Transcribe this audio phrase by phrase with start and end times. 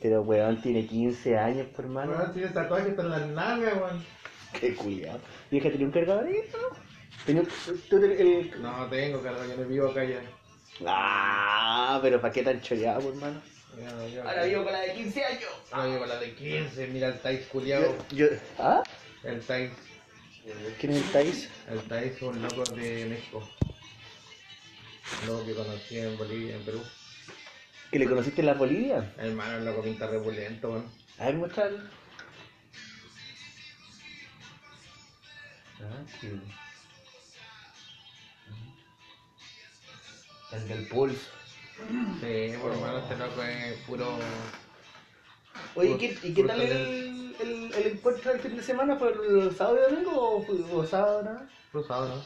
[0.00, 2.12] Pero weón tiene 15 años, por hermano.
[2.12, 4.04] Weón, tiene tatuajes hasta en las nalgas, weón.
[4.60, 5.20] Qué culiado.
[5.50, 6.58] Vieja, ¿tenía un cargadorito?
[7.26, 7.48] ¿Tenía un-
[7.88, 8.62] tú tenés el...
[8.62, 10.20] No tengo, carga, yo no vivo acá ya.
[10.86, 13.40] Ah, pero ¿para qué tan choreado, por hermano?
[13.80, 15.50] Ya, no vivo Ahora vivo con la de 15 años.
[15.72, 17.96] Ahora vivo con la de 15, mira el Tais culiado.
[18.10, 18.82] Yo, yo- ¿Ah?
[19.22, 19.70] El Tais,
[20.78, 21.50] ¿Quién es el Tais?
[21.70, 23.48] el Tais es un loco de México.
[25.22, 26.80] Un loco que conocí en Bolivia, en Perú.
[27.94, 29.14] ¿Que le conociste en la Bolivia?
[29.16, 30.90] Hermano, loco pinta repulento, weón.
[31.16, 31.78] A ver, muéstralo.
[35.80, 36.02] Ah.
[40.56, 41.20] El del pulso.
[42.20, 44.18] Sí, por hermano, este loco es puro.
[45.76, 48.96] Oye, ¿qué, ¿y qué tal el, el, el encuentro del fin de semana?
[48.96, 51.48] ¿Fue el sábado y domingo o, fue- o sábado nada?
[51.70, 52.24] Cruzado, ¿no?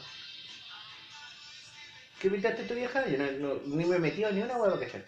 [2.19, 3.07] ¿Qué pintaste tu vieja?
[3.07, 5.05] Yo no, no- ni me he metido ni una hueá para cachar.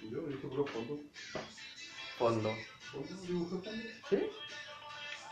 [0.00, 1.00] Yo hice puro fondo.
[2.18, 2.56] Fondo.
[2.92, 3.84] Fondo, dibujé fondo.
[4.08, 4.18] ¿Sí?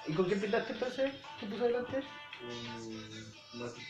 [0.08, 1.12] ¿Y con qué pintaste entonces?
[1.40, 2.02] ¿Qué puso adelante?
[2.40, 3.82] Con Mati.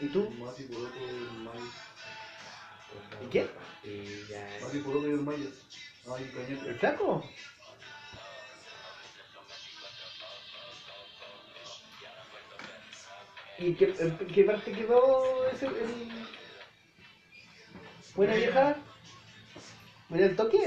[0.00, 0.30] ¿Y tú?
[0.30, 1.00] Mati por otro
[3.22, 3.24] y.
[3.24, 3.50] ¿Y quién?
[3.84, 4.62] Y.
[4.62, 5.46] Mati por otro y el Maya.
[6.06, 6.68] Cañete.
[6.68, 7.28] ¿El flaco?
[13.58, 16.12] ¿Y qué, en qué parte quedó ese, el...
[18.14, 18.76] Buena vieja?
[20.08, 20.66] ¿Mira el toque?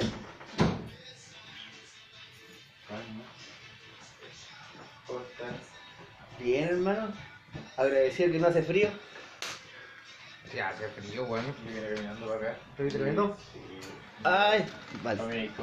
[5.07, 5.55] ¿Cómo estás?
[6.39, 7.13] Bien, hermano.
[7.77, 8.89] Agradecido que no hace frío.
[10.51, 11.45] Sí, hace frío, weón.
[11.45, 12.57] Yo vine caminando para acá.
[12.71, 13.37] ¿Estoy tremendo?
[13.53, 13.59] Sí.
[14.23, 14.65] Ay,
[15.03, 15.21] vale.
[15.21, 15.53] Ay, ay,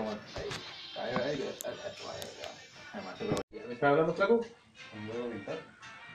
[0.97, 1.41] ay, ay,
[2.95, 3.67] ay.
[3.67, 4.47] ¿Me estás hablando, flaco?
[4.95, 5.59] ¿Me voy a pintar?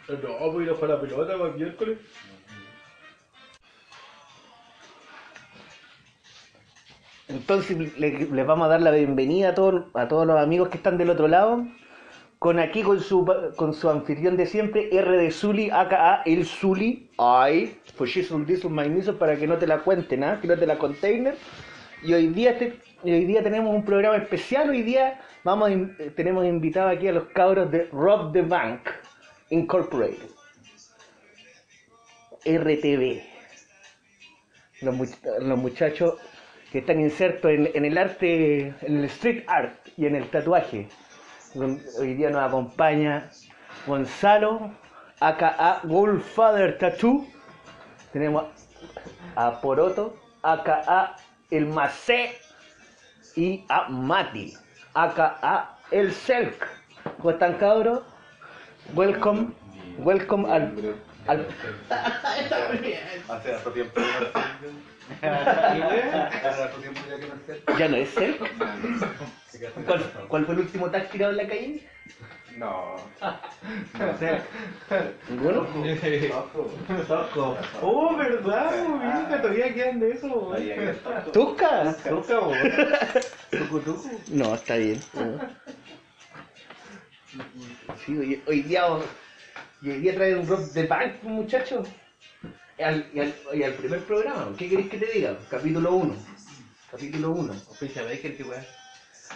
[0.08, 2.00] No, pues ir a jugar la pelota para el miércoles.
[7.32, 10.78] Entonces le- les vamos a dar la bienvenida a todos, a todos los amigos que
[10.78, 11.66] están del otro lado.
[12.40, 13.24] Con aquí con su
[13.56, 17.10] con su anfitrión de siempre, R de Zuli, aka el Zuli.
[17.20, 20.40] Ay, pues on my knees, para que no te la cuenten, ¿ah?
[20.42, 21.36] que no te la container.
[22.04, 24.72] Y hoy día este- hoy día tenemos un programa especial.
[24.72, 28.82] Hoy día vamos a eh, tenemos invitado aquí a los cabros de Rob the Bank
[29.52, 30.30] Incorporated.
[32.44, 33.22] RTV.
[34.82, 36.16] Los, much- los muchachos
[36.72, 40.88] que están insertos en, el arte, en el street art y en el tatuaje.
[41.54, 43.30] Hoy día nos acompaña
[43.86, 44.72] Gonzalo,
[45.20, 47.28] aka Wolffather Tattoo.
[48.14, 48.46] Tenemos
[49.36, 51.18] a Poroto, aka
[51.50, 52.38] El Macé.
[53.36, 54.54] Y a Mati,
[54.94, 56.68] aka El Selk.
[57.18, 58.04] ¿Cómo están cabros?
[58.94, 59.52] Welcome,
[60.00, 60.96] welcome al...
[61.28, 61.48] al...
[63.30, 64.02] Hace tiempo
[65.22, 65.46] ya no
[67.46, 67.62] sé.
[67.78, 68.40] ¿Ya no es Selk?
[69.86, 71.88] ¿Cuál, cuál fue el último tag tirado en la calle?
[72.58, 72.96] No.
[74.00, 74.42] No sé.
[75.30, 75.68] ¿Ninguno?
[77.08, 77.58] Toco.
[77.82, 78.72] Oh, ¿verdad?
[78.88, 80.56] Mira, todavía quedan de eso.
[81.32, 81.96] ¿Tuca?
[83.52, 84.10] Tucu.
[84.30, 85.02] No, está bien.
[88.06, 88.84] Sí, hoy, hoy día,
[89.82, 91.84] y hoy día trae un rock de bank, muchacho.
[92.84, 95.38] Al, y, al, y al primer programa, ¿qué queréis que te diga?
[95.50, 96.16] Capítulo 1.
[96.92, 97.54] Capítulo 1.
[97.70, 98.66] Oficia Baker, qué weón.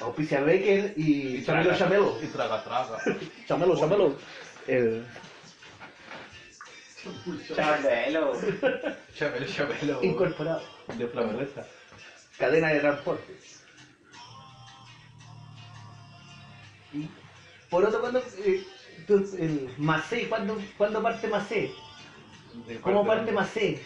[0.01, 2.17] Auspicia Becker y Chamelo Chamelo.
[2.22, 2.97] Y traga, traga.
[3.47, 4.17] Chamelo Chamelo.
[4.67, 5.05] El.
[9.13, 10.03] Chapelo, chapelo.
[10.03, 10.61] incorporado.
[10.97, 11.66] De flamureza.
[12.38, 13.38] Cadena de transporte.
[16.94, 17.07] Y
[17.69, 18.63] por otro, cuando eh,
[19.07, 21.72] el Macé, ¿cuándo, ¿cuándo parte Macé?
[22.81, 23.81] ¿Cómo parte Macé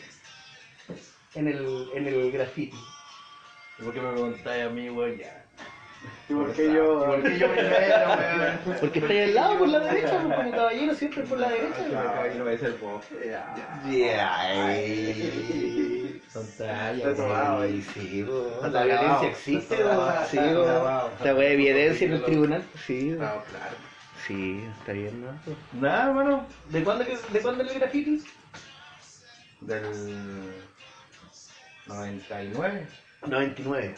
[1.35, 2.77] en el, en el graffiti?
[3.83, 5.17] ¿Por qué me preguntáis a mí, weón?
[5.17, 5.45] Ya.
[6.29, 7.05] ¿Y por qué yo?
[7.05, 8.79] ¿Por qué yo primero, weón?
[8.79, 11.85] Porque está ahí al lado por la derecha, pues, como caballero siempre por la derecha.
[11.95, 13.05] Ah, no va a ser vos.
[13.23, 13.55] Yeah.
[16.31, 18.25] Son Está tallas, y sí.
[18.55, 19.77] Está la violencia existe,
[20.29, 23.43] sí, esta wea de evidencia en el tribunal, sí, claro.
[24.27, 25.31] sí, está bien, ¿no?
[25.81, 26.45] Nada, hermano.
[26.69, 28.23] ¿De cuándo, ¿De cuándo el graffiti?
[29.61, 30.53] Del
[31.87, 32.87] 99,
[33.25, 33.95] 99.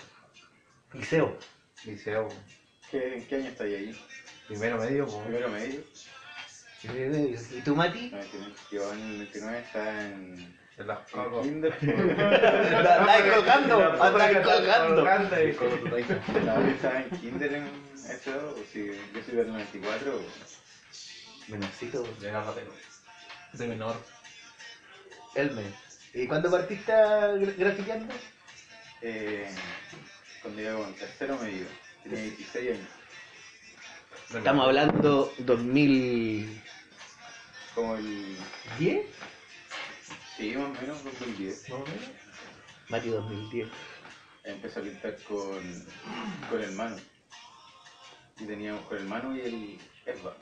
[0.93, 1.37] Liceo.
[1.85, 2.29] liceo,
[2.89, 4.05] ¿Qué, ¿En qué año estáis ahí?
[4.47, 5.21] primero medio, po.
[5.23, 5.81] ¿Primero medio?
[6.83, 8.09] ¿Y tú, Mati?
[8.09, 8.53] 99.
[8.71, 10.59] Yo en el 99 estaba en...
[10.77, 11.45] En las en cocos.
[11.45, 11.73] kinder.
[11.81, 15.03] Andáis colgando, andáis colgando.
[15.03, 17.69] No, yo estaba en kinder en
[18.09, 20.21] eso, o si yo soy del 94.
[21.49, 22.73] Menorcito, Llega Mateo.
[23.53, 23.95] De menor.
[25.35, 25.63] Elme.
[26.13, 28.13] ¿Y cuándo partiste gra- grafiteando?
[29.01, 29.49] Eh,
[30.41, 31.65] cuando iba con tercero medio.
[32.03, 32.87] Tenía 16 años.
[34.35, 36.61] Estamos hablando 2010.
[37.75, 38.37] Como el.
[40.37, 41.69] Sí, más o menos 2010.
[41.69, 42.09] Más o menos.
[42.89, 43.69] Mati 2010.
[44.43, 45.85] Empecé a pintar con,
[46.49, 46.97] con el mano.
[48.39, 50.35] Y teníamos con el mano y el Esba.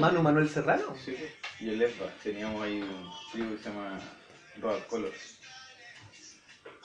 [0.00, 0.94] Manu Manuel Serrano.
[1.04, 1.16] Sí,
[1.60, 2.06] y el Esba.
[2.22, 3.98] Teníamos ahí un trío que se llama
[4.60, 5.38] Road Colors.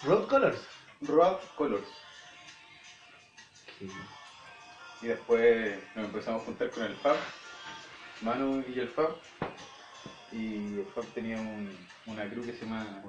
[0.04, 0.60] Road Colors.
[1.02, 1.88] Road Colors.
[5.02, 7.16] Y después nos empezamos a juntar con el Fab,
[8.22, 9.16] Manu y el Fab.
[10.32, 11.76] Y el Fab tenía un,
[12.06, 13.02] una crew que se llama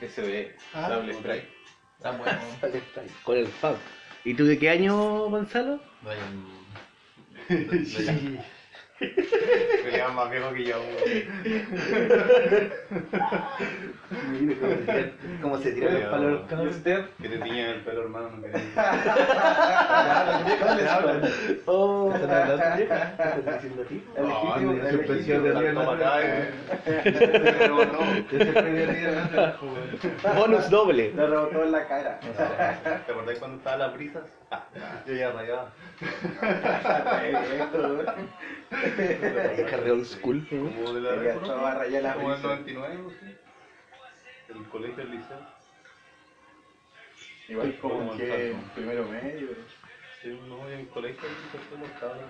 [0.00, 1.12] SBE, Ah, Double.
[1.14, 1.48] Strike.
[1.96, 2.40] Está bueno.
[3.24, 3.76] Con el Fab.
[4.24, 5.80] ¿Y tú de qué año, Gonzalo?
[6.02, 6.46] Vayan.
[9.82, 10.76] Sería más viejo que yo.
[15.42, 16.76] ¿Cómo se tiran los Pero- palos los ¿Y cabros?
[16.76, 17.04] usted?
[17.20, 18.30] Que te tiñen el pelo, hermano.
[18.30, 18.60] No quería.
[20.46, 21.22] ¿Qué le hablan?
[21.66, 22.82] Oh, ¿Qué están hablando, ¿Qué
[23.38, 24.04] estás diciendo a ti?
[24.16, 25.84] El No, legítimo- ni el suspensión de legítimo- rienda.
[25.84, 26.12] Toma acá,
[27.58, 28.00] Pero no.
[28.32, 29.56] Ese premio día,
[30.36, 31.12] Bonus doble.
[31.14, 32.20] Le rebotó en la cara.
[32.20, 32.28] ¿Te
[33.12, 34.22] acordás cuando estaban las brisas?
[34.50, 34.64] Ah,
[35.06, 35.70] yo ya rayaba.
[38.96, 40.46] De old school.
[40.48, 42.58] Como de la Ya época, estaba a rayar las Como del brisas.
[42.58, 43.36] 99, o sí.
[44.54, 45.38] El colegio, el liceo.
[47.48, 49.48] Igual como Como que primero medio.
[50.22, 52.22] Sí, no, en el colegio ahí fuimos cabros.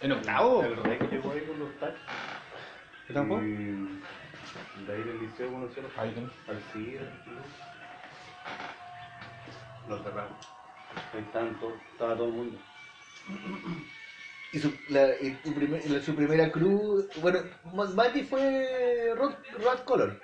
[0.00, 0.62] ¿En octavo?
[0.64, 2.00] El rey que llegó ahí con los tachos.
[3.06, 3.42] ¿Qué tampoco?
[3.42, 6.30] Y de ahí del liceo conocí a los Ahí tenés.
[6.48, 7.12] al CIR,
[9.88, 10.48] Los cerramos.
[11.14, 12.58] Ahí todos, estaba todo el mundo.
[14.56, 17.40] Y su, la, y primer- la- su primera cruz, bueno,
[17.74, 20.18] Ma- Mati fue Rod, Rod Color.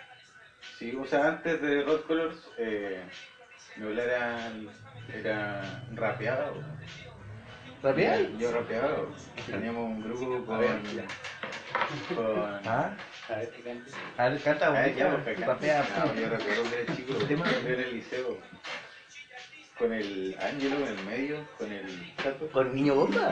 [0.79, 3.03] Sí, o sea, antes de Rod Colors, eh,
[3.77, 4.53] mi bola era,
[5.15, 6.65] era rapeado.
[7.83, 8.27] ¿Rapear?
[8.39, 9.05] Yo rapeaba.
[9.45, 10.57] Teníamos un grupo con.
[12.17, 12.97] Con ¿Ah?
[13.29, 13.51] A ver.
[14.17, 15.87] A ver, canta acá- Rapea.
[16.07, 17.45] no, yo recuerdo que era chico, Tema.
[17.51, 18.39] yo era el liceo.
[19.79, 22.49] Con el Ángelo en el medio, con el Chato.
[22.49, 23.31] ¿Con Niño Bomba?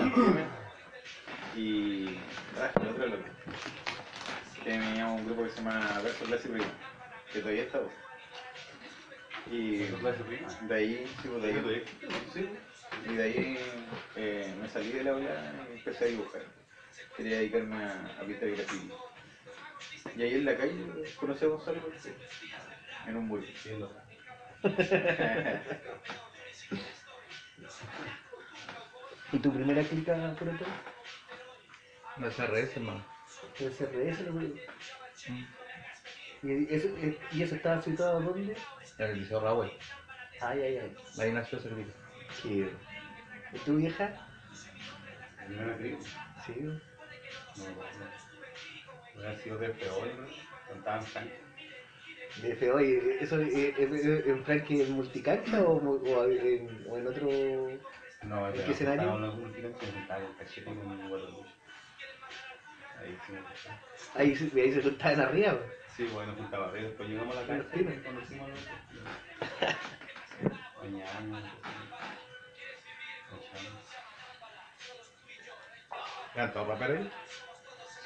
[1.56, 2.16] Y.
[2.58, 3.24] Ah, el otro loco.
[4.64, 6.66] Que teníamos un grupo que se llama Verso Clase Prima,
[7.32, 7.78] que todavía está.
[7.80, 7.92] pues.
[9.50, 11.84] Y de ahí, sí, pues, de ahí,
[13.08, 13.58] y de ahí
[14.16, 15.30] eh, me salí del aula
[15.68, 16.42] y empecé a dibujar.
[17.16, 18.90] Quería dedicarme a, a pintar graffiti.
[20.16, 20.76] Y ahí en la calle
[21.18, 22.12] conocí a Gonzalo García,
[23.08, 23.90] en un lo-
[29.32, 30.66] ¿Y tu primera clica por otro?
[32.16, 33.04] No es RS, hermano.
[33.58, 34.66] El CRS, lo que-
[36.42, 38.56] ¿Y eso, eh, ¿Y eso estaba situado dónde?
[38.98, 39.70] En el Liceo Raúl.
[40.40, 40.96] Ay, ay, ay.
[41.18, 41.92] Ahí nació ese grito.
[42.42, 42.70] ¿Qué?
[43.52, 44.12] ¿Y tu vieja?
[45.48, 46.00] ¿No era gringo?
[46.46, 46.54] Sí.
[46.60, 49.14] No, no.
[49.16, 50.26] Hubiera sido de peor, ¿no?
[50.68, 51.28] Cantaban Frank.
[52.42, 57.28] De feo, ¿y ¿eso en Frankie en multicancha o, o en, o en otro...?
[58.22, 59.02] No, ¿En ya qué no escenario?
[59.02, 61.59] Estaban los últimos que sentaban con cachete con un guardalucho.
[63.02, 63.32] Ahí sí.
[64.14, 65.52] Ahí, se- ahí se estaban arriba.
[65.58, 65.70] pues.
[65.96, 68.60] Sí, bueno, juntaba arriba, después llegamos a la casa y conocimos a los
[70.80, 71.42] Bañamos.
[76.34, 77.12] ¿Eran todos raperos ahí?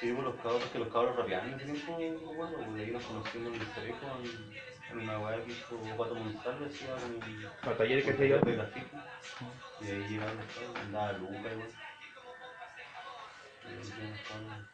[0.01, 2.91] Sí, pues los cabros, que los cabros rapeaban en ese tiempo, me acuerdo, porque ahí
[2.91, 4.55] nos conocimos en el Cerejo, en,
[4.91, 7.43] en una weá que hizo Pato González, hacía un...
[7.65, 8.39] Los talleres que hacía yo.
[8.41, 8.87] de grafiti.
[9.81, 11.39] Y ahí llegaron los cabros, andaba Luca.
[13.65, 14.74] Y ahí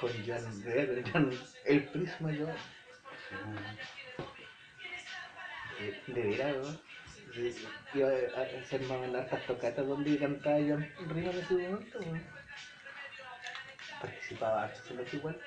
[0.00, 2.46] Con Jan, de- Jan- el prisma yo.
[5.78, 6.72] Sí, De veras, ¿no?
[7.34, 7.54] Sí,
[7.94, 11.98] Iba a hacer más hartas tocatas donde cantaba Jan Rima en ese momento.
[14.00, 15.38] Participaba harto en lo igual.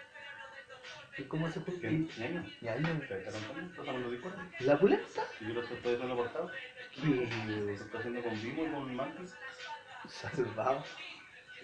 [1.17, 1.61] ¿Y cómo se?
[1.61, 2.07] ¿Quién?
[2.17, 2.43] ¿Ñaño?
[2.61, 3.01] Ñaño.
[3.07, 3.65] ¿Te está contando?
[3.67, 4.19] ¿Estás hablando de?
[4.65, 5.21] ¿La pulenta?
[5.37, 6.49] Si yo lo lo he cortado.
[6.95, 9.35] Que Lo está haciendo con Vimo y con Mantis.
[10.07, 10.83] Salvado.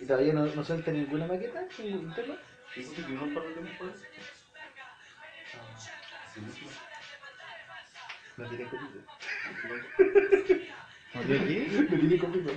[0.02, 1.66] ¿Y todavía no, no suelta ninguna maqueta?
[1.80, 2.36] ¿Ningún tema?
[2.74, 3.94] Sí, porque tiene un par de temas por ahí.
[6.34, 6.68] Sí, sí.
[8.38, 9.00] No tiene copito.
[11.14, 11.88] ¿No tiene aquí?
[11.90, 12.52] No tiene copito.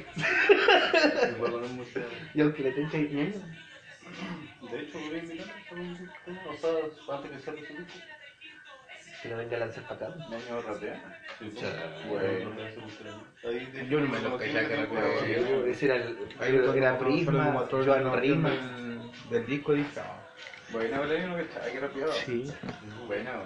[2.35, 3.40] Y aunque le tenga ñaño.
[4.70, 6.70] De hecho, voy a invitar a un tema, o sea,
[7.14, 7.99] antes que salga ese disco.
[9.23, 10.17] Que no venga a lanzar para acá.
[10.29, 11.21] Niño ratea.
[12.09, 12.51] Bueno.
[13.89, 15.67] Yo no me lo caía que recuerdo.
[15.67, 16.19] Ese era el.
[16.77, 18.51] Era Prisma, Joan Prisma.
[19.31, 20.01] Del disco dije.
[20.71, 21.17] Buena, ¿verdad?
[21.17, 22.13] Yo no cachaba que rapeaba.
[22.13, 22.53] Sí.
[23.07, 23.43] Buena,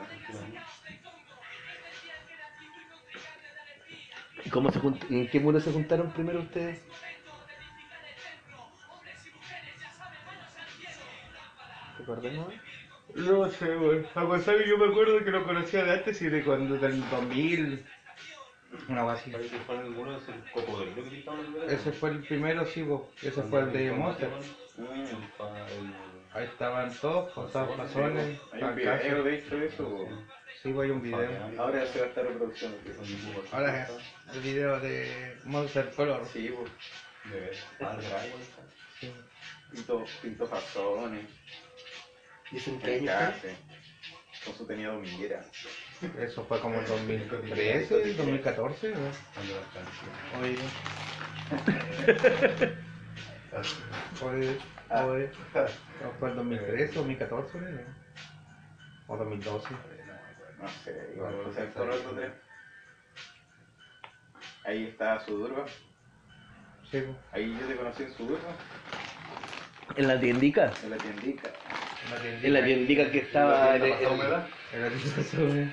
[4.51, 5.05] ¿Cómo se junt...
[5.09, 6.81] ¿En qué muro se juntaron primero ustedes?
[11.97, 12.72] ¿Te?
[13.15, 14.07] No sé, güey.
[14.15, 17.85] A Gonzalo yo me acuerdo que lo conocía de antes y de cuando del 2000.
[18.89, 19.05] Una.
[19.05, 21.25] Parece que fue el muro es el cocodrilo que
[21.65, 21.71] el.
[21.71, 23.03] Ese fue el primero, sí, vos.
[23.23, 24.31] Ese fue el de Monster.
[26.33, 28.41] Ahí estaban todos, con todos pasones.
[28.53, 29.85] Hay un video de hecho eso.
[29.85, 30.09] po.
[30.63, 31.29] Sí, güey, un video.
[31.59, 32.75] Ahora se va a estar reproducción.
[33.53, 36.25] Ahora es el video de Monster Color.
[36.25, 36.71] Sí, pues.
[37.33, 37.57] De ver.
[37.81, 37.99] Ah.
[39.71, 41.27] Pinto, pinto fasones.
[42.53, 43.07] ¿Y año fue?
[43.07, 43.57] café.
[44.45, 45.45] Con su tenía dominguera.
[46.19, 48.97] Eso fue como en 2013, 2014, ¿no?
[49.35, 49.55] Cuando.
[50.41, 50.59] Oye.
[54.23, 54.59] Oye.
[54.91, 55.31] Oye.
[56.03, 57.69] No, fue el 2013, 2014, ¿no?
[59.07, 59.69] O 2012.
[60.61, 61.35] No sé, igual.
[61.35, 62.33] O sea, por otro tres.
[64.65, 65.65] Ahí está Sudurba.
[66.91, 67.05] Sí.
[67.33, 68.57] Ahí yo te conocí en Sudurba.
[69.97, 70.73] ¿En la tiendica?
[70.83, 71.51] En la tiendica.
[72.43, 74.47] En la tiendica que estaba en, ¿La pasada en- humedad?
[74.73, 75.69] Era que güey.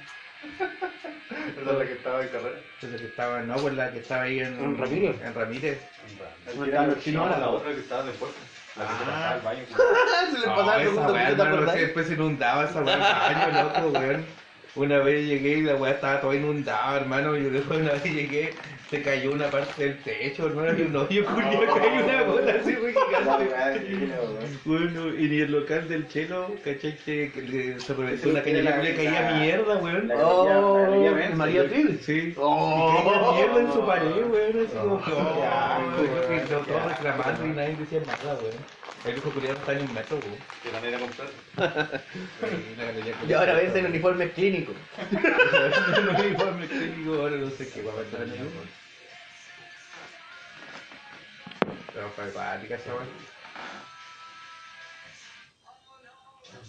[0.50, 2.60] ¿Esa es la que estaba en carrera?
[2.82, 5.16] Esa que estaba, no, pues la que estaba ahí en, ¿En Ramírez?
[5.22, 5.80] En Ramírez.
[6.48, 7.40] ¿Dónde estaban los chinos No, ahora?
[7.40, 8.32] la otra que estaba después.
[8.78, 9.06] La que se Ah.
[9.06, 9.64] pasaba al baño.
[10.32, 14.00] Se le No, pasaba el esa weá, después se inundaba esa weá al baño, loco,
[14.00, 14.26] weón.
[14.76, 17.36] Una vez llegué y la weá estaba toda inundada, hermano.
[17.36, 18.54] Yo después una vez llegué,
[18.90, 22.76] se cayó una parte del techo, hermano, y un hoyo culiao, cayó una gota así,
[22.76, 24.10] muy La gigante.
[24.66, 26.98] Bueno, y ni el local del chelo, ¿cachai?
[27.06, 27.32] Que,
[27.80, 30.08] se reventó Ese una caña la- le caía la- mierda, weón.
[30.08, 31.74] la- Oh, La María güey.
[31.84, 32.00] Phil.
[32.02, 32.34] Sí.
[32.38, 33.04] Oh.
[33.06, 34.66] Caía mierda en su pared, weón.
[34.66, 38.80] Así como, oh, weón, y todos reclamando y nadie decía nada, weón.
[39.06, 40.36] El hijo culiado está en un metro, weón.
[40.64, 42.02] Que también era comprar.
[43.28, 44.74] Y la ahora ves en uniforme clínico.
[45.12, 48.28] En un uniforme clínico, ahora no sé qué va a pasar
[51.90, 53.10] el Pero fue acuática esa weón.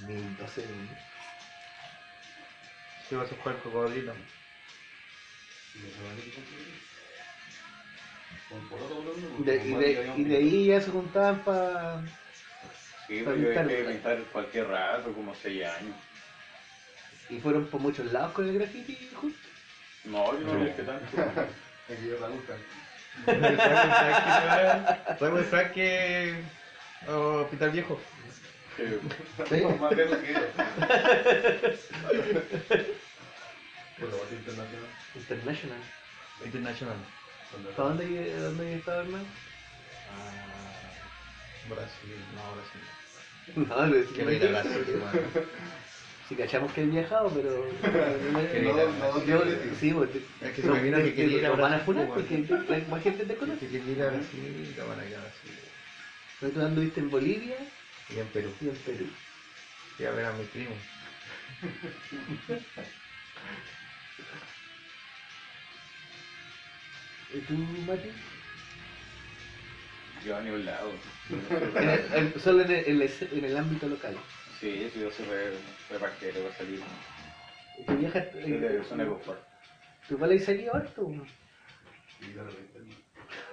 [0.07, 0.65] 2012.
[3.09, 4.15] Sí, vas a jugar cocodrilo.
[9.45, 12.03] De- y, de, y de ahí ya se juntaban para.
[13.07, 13.67] Sí, Para pues yo pintar.
[13.67, 15.97] dejé de pintar cualquier rato, como 6 años.
[17.29, 19.49] Y fueron por muchos lados con el graffiti justo.
[20.05, 20.65] No, yo no No.
[20.65, 21.07] dejé tanto.
[21.89, 22.29] Aquí yo la
[23.26, 25.19] buscan.
[25.19, 26.35] Soy Frank que.
[27.09, 28.00] O Pitar Viejo.
[28.76, 28.85] Sí.
[29.81, 30.00] Más que.
[35.14, 35.79] International.
[36.45, 36.97] International.
[37.76, 39.26] ¿Para dónde, dónde estaba Hernán?
[40.11, 40.50] Ah,
[41.69, 42.83] Brasil, no, Brasil.
[43.57, 45.02] No, no, Que no ir a Brasil,
[46.31, 47.67] Si cachamos que he viajado, pero.
[48.53, 49.43] Que no, no, no, yo,
[49.81, 50.23] sí, porque.
[50.41, 52.87] Es que se me vino que quería ir a Lo van a funar porque hay
[52.89, 53.67] más gente te Que conoce.
[53.67, 55.51] quiere ir a Brasil, lo van a ir a Brasil.
[56.39, 57.57] Pero tú anduviste en Bolivia
[58.09, 58.55] Y en Perú.
[58.61, 59.07] y en Perú.
[59.97, 60.75] Fui a ver a mi primo.
[67.35, 67.55] ¿Y tú,
[67.87, 68.09] Mati?
[70.25, 70.93] Yo a ningún lado.
[72.43, 74.17] Solo en el, en el- en el ámbito local.
[74.61, 75.52] Sí, sí, yo soy re,
[75.88, 76.83] re pajero para salir.
[77.79, 78.26] ¿Y tú viajas?
[78.31, 79.40] Soy de zona de confort.
[80.07, 81.11] ¿Tú cuál has salido harto?
[82.21, 82.81] Y de repente.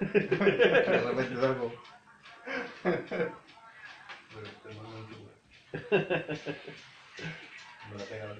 [0.00, 1.72] De repente salgo.
[2.84, 4.98] De repente no me.
[7.88, 8.36] No la pega la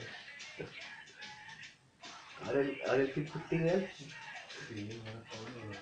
[2.44, 3.90] Ahora el, ahora el tiempo está ideal.
[3.96, 5.72] Sí, no está bueno.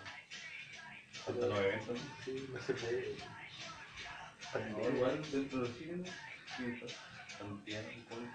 [1.25, 1.99] Faltan los eventos.
[2.25, 3.17] Sí, no se puede.
[4.71, 6.05] No, igual dentro del cine,
[6.59, 6.93] mientras
[7.39, 8.33] también con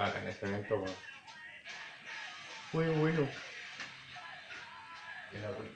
[0.00, 0.96] bacán ese evento, weón.
[2.72, 3.28] Muy bueno.
[5.32, 5.70] Era bueno.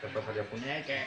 [0.00, 1.06] Te pasaría puñeque.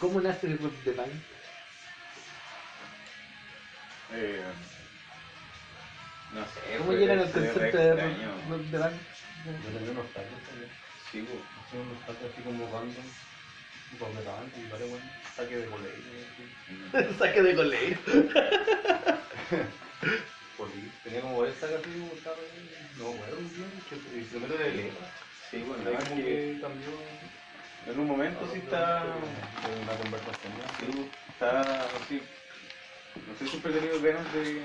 [0.00, 1.20] ¿Cómo nace el rock de?
[4.14, 4.44] Eh,
[6.32, 6.60] no sé.
[6.78, 9.00] ¿Cómo fue- llegan al concepto de rock, de band?
[9.44, 10.70] Yo tenía unos tacos también.
[11.10, 11.42] Sí, pues.
[11.66, 13.04] Hacía unos tacos así como random.
[13.98, 15.10] Con metal y varios buenos.
[15.36, 16.04] Saque de colegio.
[17.18, 17.98] Saque de colegio.
[21.02, 22.36] Tenía como varios tacos así como estaba
[22.96, 23.70] No bien.
[23.88, 25.10] Que el primero de letra.
[25.50, 26.92] Sí, bueno, Ahí como que que cambió.
[27.86, 29.04] en un momento sí está.
[29.04, 30.52] de Una conversación.
[30.56, 30.64] ¿no?
[30.80, 32.22] Sí, está así.
[33.28, 34.62] No sé, siempre he tenido ganas de.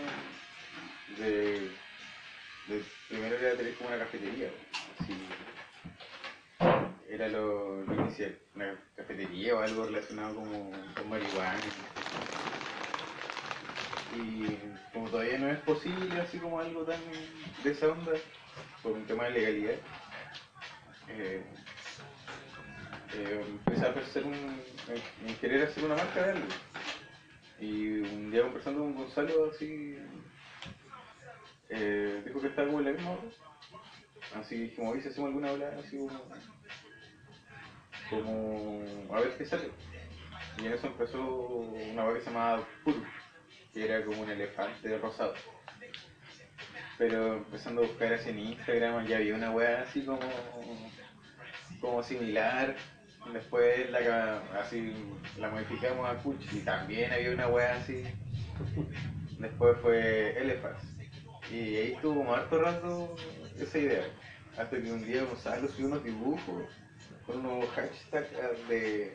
[1.16, 1.72] De.
[3.08, 4.50] primero era tener como una cafetería.
[5.00, 5.14] Así.
[7.10, 8.38] era lo, inicial.
[8.56, 11.60] Una cafetería o algo relacionado como con marihuana.
[14.16, 14.58] Y
[14.94, 17.00] como todavía no es posible así como algo tan
[17.64, 18.14] de esa onda,
[18.82, 19.76] por un tema de legalidad,
[21.10, 21.44] eh,
[23.14, 26.48] eh, empecé a hacer un, en, en querer hacer una marca de algo.
[27.60, 29.98] Y un día conversando con Gonzalo así,
[31.70, 33.22] eh, dijo que estaba como en la misma hora.
[34.36, 36.22] Así dijimos, hoy si hacemos alguna habla así como,
[38.10, 39.72] como a ver qué sale.
[40.60, 43.04] Y en eso empezó una web que se llamaba Puru,
[43.74, 45.34] que era como un elefante rosado.
[46.98, 50.20] Pero empezando a buscar así en Instagram ya había una web así como,
[51.80, 52.76] como similar.
[53.34, 54.94] Después la, así,
[55.38, 58.04] la modificamos a Kuch y también había una web así.
[59.38, 60.97] Después fue Elephants.
[61.52, 63.16] Y ahí estuvo como harto
[63.60, 64.04] esa idea.
[64.58, 66.64] Hasta que un día Gonzalo subió unos dibujos
[67.26, 69.14] con unos hashtags de.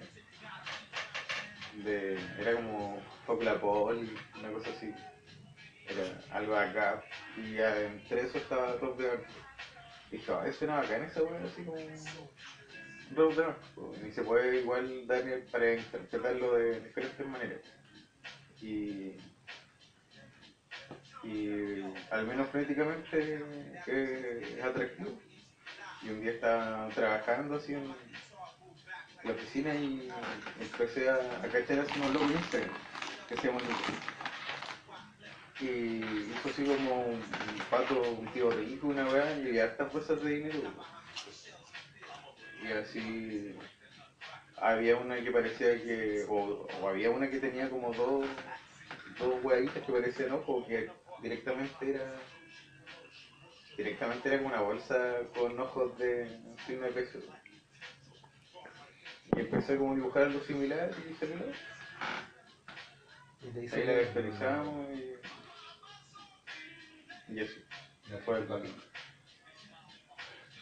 [1.85, 4.09] de era como Foclapol,
[4.39, 4.95] una cosa así.
[5.89, 7.05] Era algo acá.
[7.37, 9.25] Y entre eso estaba Rock de Art.
[10.11, 11.81] Dije, ah, eso era bacán esa wea, así como.
[13.15, 13.63] Rock de Art.
[14.07, 17.61] Y se puede igual dar para interpretarlo de diferentes maneras.
[18.63, 19.17] Y
[21.23, 23.43] y al menos fonéticamente
[23.87, 25.11] eh, es atractivo.
[26.03, 27.95] Y un día estaba trabajando así en
[29.23, 30.09] la oficina y
[30.61, 32.93] empecé a, a cachar así unos logos Instagram
[33.29, 33.63] que se llaman
[35.61, 37.23] Y hizo así como un,
[37.71, 40.59] pato, un tío rico, una weá, y hartas cosas de dinero.
[42.63, 43.57] Y así
[44.57, 48.27] había una que parecía que, o, había una que tenía como dos,
[49.19, 50.91] dos hueaditas que parecían ojos, que
[51.23, 52.15] directamente era
[53.77, 56.29] directamente era como una bolsa con ojos de
[56.67, 57.19] signo de peso.
[59.35, 61.37] Y empecé como a dibujar algo similar y salió.
[63.43, 65.15] Y ahí la vectorizamos y,
[67.33, 67.61] y eso.
[68.25, 68.75] Fue el camino.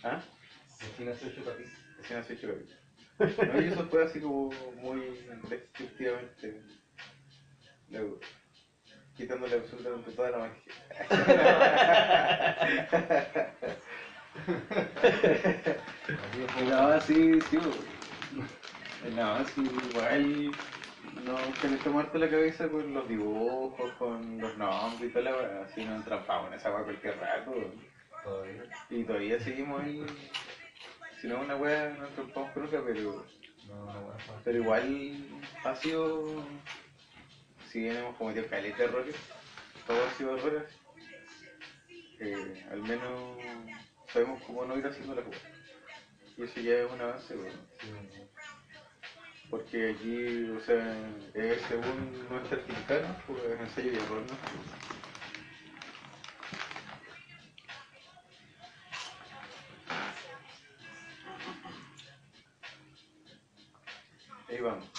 [0.05, 0.23] ¿Ah?
[0.81, 1.65] Así nació Chocapi.
[2.01, 2.75] Así nació Chocapito.
[3.19, 5.01] No, y eso fue así como muy
[5.49, 6.63] descriptivamente.
[7.91, 8.21] Luego,
[9.21, 10.63] quitándole absolutamente toda la magia.
[16.69, 17.59] No, sí, sí.
[19.15, 20.51] No, sí, igual.
[21.25, 25.25] No, que le tomó harto la cabeza con los dibujos, con los nombres y toda
[25.25, 25.65] la weá.
[25.65, 27.53] Así nos entrampamos en esa weá cualquier rato.
[28.25, 28.63] Todavía.
[28.91, 30.05] Y todavía seguimos ahí.
[31.21, 33.25] Si no es una weá, no entrampamos pero.
[33.69, 34.13] No, no.
[34.45, 35.17] Pero igual
[35.65, 36.45] ha sido.
[37.71, 39.15] Si bien hemos cometido caleta de errores,
[39.87, 40.65] todo ha sido errores.
[42.19, 43.39] eh, al menos
[44.13, 45.39] sabemos cómo no ir haciendo la cosa.
[46.37, 47.69] Y eso ya es un avance, weón.
[49.51, 50.97] Porque aquí, o sea,
[51.35, 54.37] es según nuestras mexicanos, pues es ensayo y error, ¿no?
[64.49, 64.90] Ahí vamos.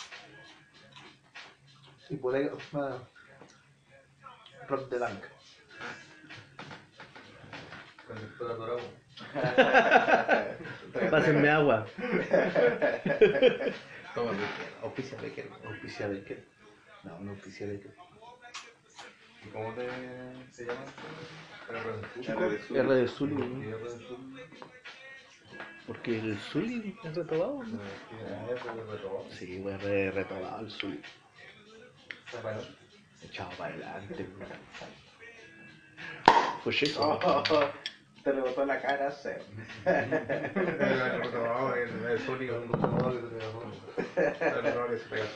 [2.12, 3.00] Y por ahí va
[4.68, 5.24] Rock the Bank.
[11.10, 11.88] Pásenme agua.
[14.14, 14.70] Toma, Becker.
[14.84, 15.50] Auspicia Becker.
[15.66, 16.44] Auspicia Becker.
[17.04, 17.96] No, no auspicia Becker.
[19.46, 19.88] ¿Y cómo te
[20.52, 20.84] se llama?
[21.70, 22.78] R de Sur.
[22.78, 23.64] R de Zully, ¿no?
[23.64, 23.88] ¿Y R de?
[25.88, 27.64] Porque el Zully es retobado.
[27.64, 27.80] No,
[29.30, 31.02] sí, re retobado el Zully.
[32.32, 32.62] Está para-
[33.24, 34.26] Echado para adelante.
[36.64, 37.20] Pues eso.
[37.24, 37.44] Oh,
[38.24, 39.14] te rebotó la cara.
[41.34, 43.64] No, el el pegó.
[45.22, 45.30] el.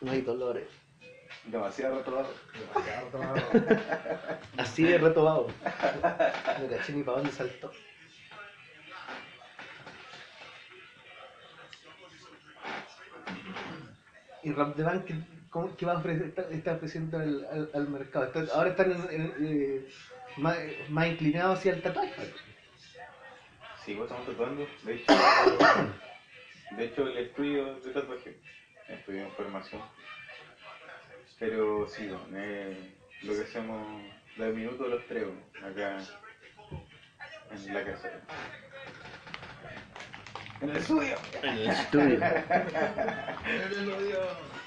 [0.00, 0.68] No hay dolores.
[1.44, 2.34] Demasiado retrobado.
[2.52, 3.36] Demasiado tomado.
[4.58, 5.46] Así de retobado.
[6.60, 7.70] No caché ni para dónde saltó.
[14.42, 15.14] Y Rap the Bank, ¿qué,
[15.50, 18.26] cómo- qué va a ofrecer, está, está ofreciendo al, al- al mercado?
[18.26, 19.88] Está- ahora están en- en- eh,
[20.36, 20.56] más,
[20.88, 22.32] más inclinados hacia el tatuaje.
[23.84, 24.66] Sí, vos estamos tatuando.
[24.84, 25.12] De hecho,
[26.76, 28.36] de hecho el estudio de tatuaje.
[28.88, 29.82] Estudio en formación.
[31.38, 34.02] Pero sí, eh, lo que hacemos
[34.36, 35.24] de minuto los tres,
[35.62, 35.96] acá
[37.50, 38.10] en la casa.
[40.60, 41.16] En el estudio.
[41.42, 42.18] En el estudio.
[43.46, 44.59] ¿Y, y-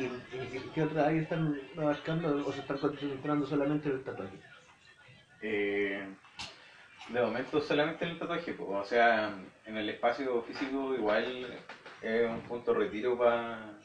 [0.00, 4.38] y qué otra área están abarcando o se están concentrando solamente en el tatuaje?
[5.42, 6.06] Eh,
[7.08, 8.68] de momento solamente el tatuaje, po.
[8.68, 9.34] o sea,
[9.66, 11.46] en el espacio físico igual
[12.02, 13.78] es un punto de retiro para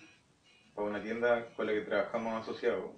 [0.76, 2.92] una tienda con la que trabajamos asociados,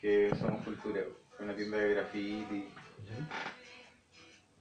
[0.00, 1.02] que somos cultura,
[1.38, 2.68] una tienda de graffiti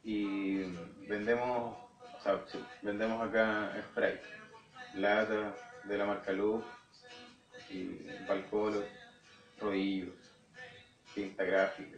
[0.03, 0.63] y
[1.07, 1.77] vendemos,
[2.17, 4.21] o sea, sí, vendemos acá Sprite,
[4.95, 6.63] lata de la marca Luz
[7.69, 8.83] y balcolo,
[9.59, 10.13] rodillos,
[11.13, 11.97] tinta gráfica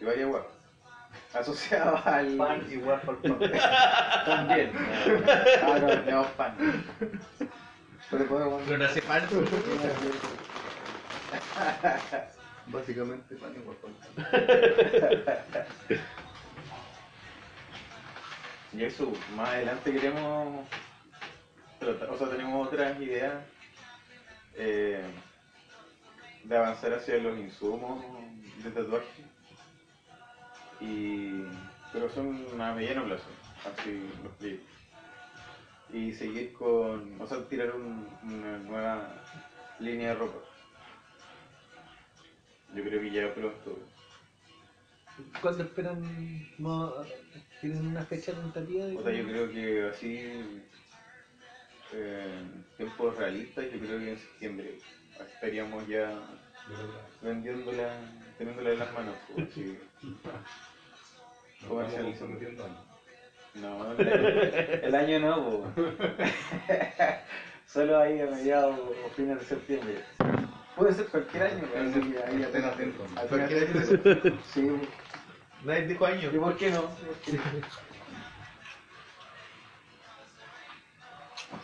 [0.00, 0.52] y varias guapas
[1.34, 3.38] asociadas al Pan igual el pan.
[4.24, 4.72] también.
[5.62, 6.84] Ah, no, tenemos pan.
[8.10, 9.28] Pero podemos Pero no hace pan.
[12.66, 15.66] Básicamente pan igual el pan.
[18.74, 20.66] Y eso, más adelante queremos,
[21.78, 23.34] tratar- o sea, tenemos otras ideas
[24.54, 25.02] eh,
[26.44, 28.04] de avanzar hacia los insumos
[28.62, 29.06] de tatuaje.
[30.80, 31.44] Y,
[31.92, 33.24] pero son a mediano plazo,
[33.64, 34.62] así lo explico.
[35.92, 39.08] Y seguir con, o sea, tirar un- una nueva
[39.78, 40.38] línea de ropa.
[42.74, 43.78] Yo creo que ya pronto.
[45.42, 46.48] ¿Cuándo esperan?
[47.60, 48.86] ¿Tienen una fecha tentativa?
[48.98, 50.62] O sea, yo creo que así,
[51.92, 54.78] en tiempos realistas, yo creo que en septiembre
[55.34, 56.18] estaríamos ya
[57.20, 57.94] vendiéndola,
[58.38, 59.14] teniéndola en las manos.
[59.34, 59.78] pues, así.
[61.68, 62.38] Comercializando.
[63.54, 64.40] No, el año,
[64.82, 65.72] el año no, po.
[67.66, 70.00] solo ahí a mediados o fines de septiembre.
[70.74, 73.06] Puede ser cualquier año, pero que ahí Estén atentos.
[73.16, 74.68] Al Cualquier final- Sí,
[75.64, 76.34] Nadie dijo años.
[76.34, 76.82] ¿y por qué no?
[76.82, 77.38] ¿Por qué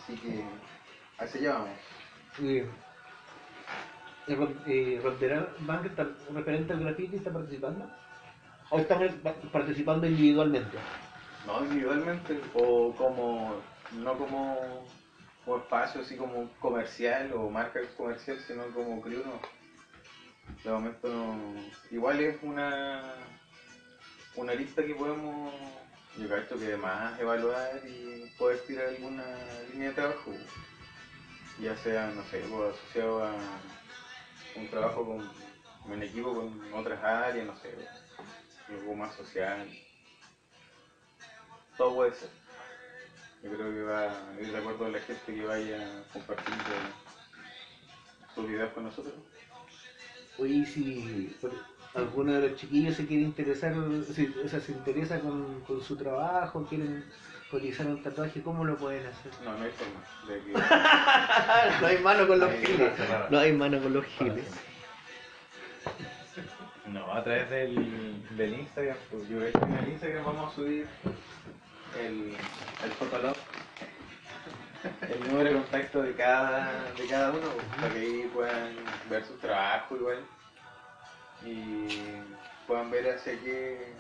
[0.09, 0.43] Así que
[1.19, 1.69] así llevamos.
[2.41, 2.67] Eh,
[4.27, 7.91] eh, Ro- Ronderan Bank está referente al graffiti está participando
[8.71, 10.79] o están pa- participando individualmente
[11.47, 13.55] No individualmente, o como,
[13.93, 14.87] no como,
[15.45, 19.41] como espacio así como comercial o marca comercial, sino como que uno.
[20.65, 21.37] De momento no.
[21.91, 23.03] Igual es una
[24.37, 25.53] una lista que podemos,
[26.19, 29.25] yo creo que además evaluar y poder tirar alguna
[29.73, 30.33] línea de trabajo.
[31.61, 33.35] Ya sea, no sé, asociado a
[34.57, 37.75] un trabajo con un equipo con otras áreas, no sé,
[38.69, 39.69] algo más social
[41.79, 42.29] todo puede ser.
[43.43, 46.65] Yo creo que va a ir de acuerdo a la gente que vaya compartiendo
[48.35, 49.15] sus ideas con nosotros.
[50.39, 51.37] oye si
[51.95, 53.75] alguno de los chiquillos se quiere interesar
[54.15, 57.05] si- o sea se interesa con, con su trabajo quieren
[57.51, 60.53] realizar un tatuaje cómo lo pueden hacer No, no hay forma de que.
[61.81, 62.93] no hay mano con los giles
[63.31, 64.45] no hay mano con los giles
[66.87, 68.97] No, a través del, del Instagram.
[69.11, 70.87] pues, yo creo que en el Instagram vamos a subir
[71.99, 72.35] el,
[72.85, 73.37] el Fotolog,
[75.03, 78.75] el número de contacto de cada, de cada uno, pues, para que ahí puedan
[79.11, 80.19] ver su trabajo igual
[81.45, 82.21] y
[82.67, 83.93] puedan ver hacia qué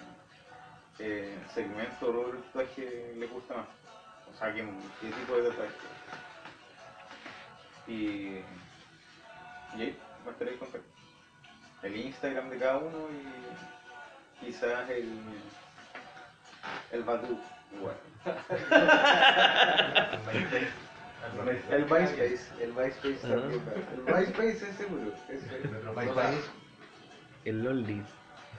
[0.98, 3.66] eh, segmento o tatuaje les gusta más.
[4.34, 4.64] O sea, qué,
[5.00, 5.72] qué tipo de tatuaje.
[7.86, 8.42] Y,
[9.76, 10.88] y ahí va a estar el contacto
[11.82, 13.06] el Instagram de cada uno
[14.42, 15.16] y quizás el
[16.90, 17.38] el Badu
[17.72, 17.96] igual.
[21.70, 23.62] El MySpace, el MySpace también.
[23.96, 25.12] El MySpace es seguro.
[25.28, 26.42] ese- MySpace.
[27.44, 28.02] El lolly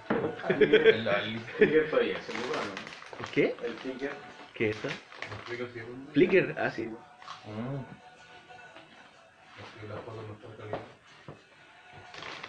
[0.10, 1.40] El Loli.
[1.58, 3.26] Flickr todavía, seguro no.
[3.32, 3.56] ¿qué?
[3.64, 4.10] El Flickr.
[4.56, 4.90] ¿qué es eso?
[6.14, 6.90] Flickr ah sí
[7.46, 7.84] Mm.
[9.88, 10.80] Las fotos de mejor calidad.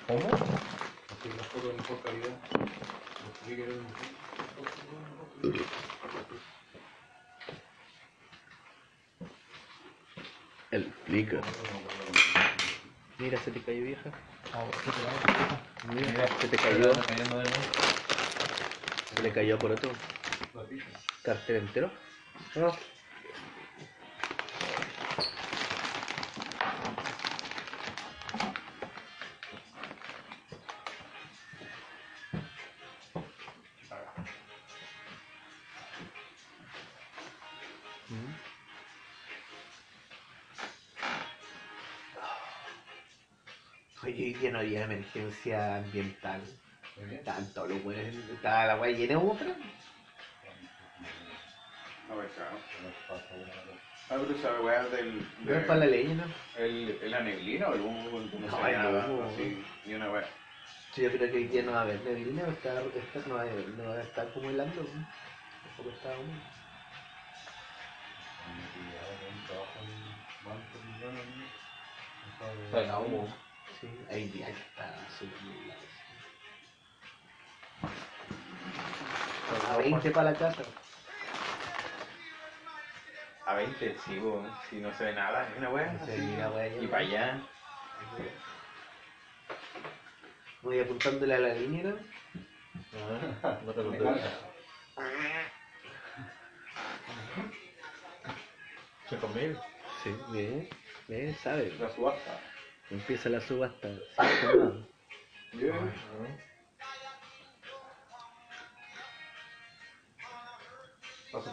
[0.07, 0.29] ¿Cómo?
[1.11, 2.37] Así las fotos de mejor calidad.
[3.25, 4.11] Los clickers de mejor.
[10.71, 11.41] el Flickr
[13.19, 14.30] mira se te cayó vieja
[15.83, 16.95] mira se te cayó.
[19.17, 19.91] Se le cayó por otro
[21.25, 21.91] cartel entero.
[22.55, 22.73] No
[44.03, 46.41] Oye, hoy día no había emergencia ambiental.
[47.11, 48.15] Estaban todos los buenos.
[48.31, 49.51] Estaba la guay llena de humo, pero.
[52.09, 52.57] No, pues, claro.
[54.09, 55.27] Ah, pero esa weá del.
[55.45, 56.25] No es para la ley, ¿no?
[56.57, 60.27] El, el la neblina o el humo, no, No, el nada, así, ni una weá.
[60.95, 63.43] Sí, yo creo que hoy día no va a haber no, está, está, no, va
[63.43, 64.83] a, no va a estar como helando.
[64.83, 65.07] ¿no?
[65.77, 66.17] Tampoco está.
[72.73, 73.50] Bueno, humo.
[73.81, 73.89] Sí,
[74.29, 74.95] días que está.
[79.73, 80.63] A 20 para la casa.
[83.47, 85.93] A 20, sí, bo, si no se ve nada, es una weá.
[85.93, 86.83] No se ve ya.
[86.83, 87.43] Y para allá.
[90.63, 91.99] Voy apuntándole a la línea, ¿no?
[93.43, 93.93] Ah, no te lo.
[99.09, 99.61] ¿Se conmigo?
[100.03, 100.69] Sí, bien.
[101.09, 101.73] Bien, sabe.
[101.81, 102.39] La subasta.
[102.91, 103.89] Empieza la subasta.
[103.89, 104.91] No.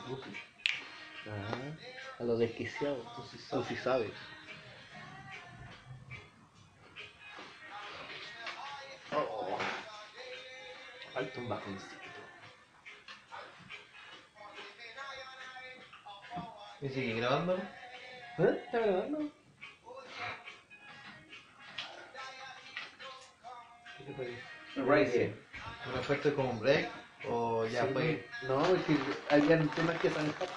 [0.07, 0.33] Pussy.
[1.29, 1.77] Ajá.
[2.19, 3.15] A los desquiciados.
[3.15, 3.67] Tú sí sabes.
[3.67, 4.11] Tú sí sabes.
[9.11, 9.57] Oh.
[11.13, 11.95] Falta un bajoncito.
[16.81, 17.57] ¿Y sigue grabando?
[17.57, 18.61] ¿Eh?
[18.65, 19.31] ¿Está grabando?
[24.75, 25.31] Rising.
[25.91, 26.89] ¿Una fuerte como un break?
[27.29, 28.29] ¿O ya Sí, fue?
[28.43, 28.97] No, es que
[29.31, 30.49] habían temas que zanjar.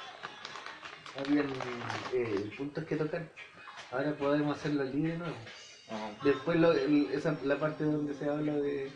[1.16, 1.46] Habían
[2.12, 3.28] eh, puntos que tocar.
[3.90, 5.36] Ahora podemos hacerlo libre de nuevo.
[6.22, 8.92] Después lo, el- esa, la parte donde se habla de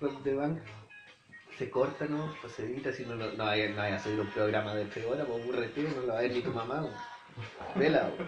[0.00, 0.58] Rock the Bank
[1.58, 2.34] se corta, ¿no?
[2.40, 5.06] Pues se edita, si no, no, no no vaya a subir un programa de 3
[5.06, 6.80] horas, pues aburrete, no lo va a ver ni tu mamá.
[6.80, 7.78] ¿no?
[7.78, 8.26] Vela, ¿no?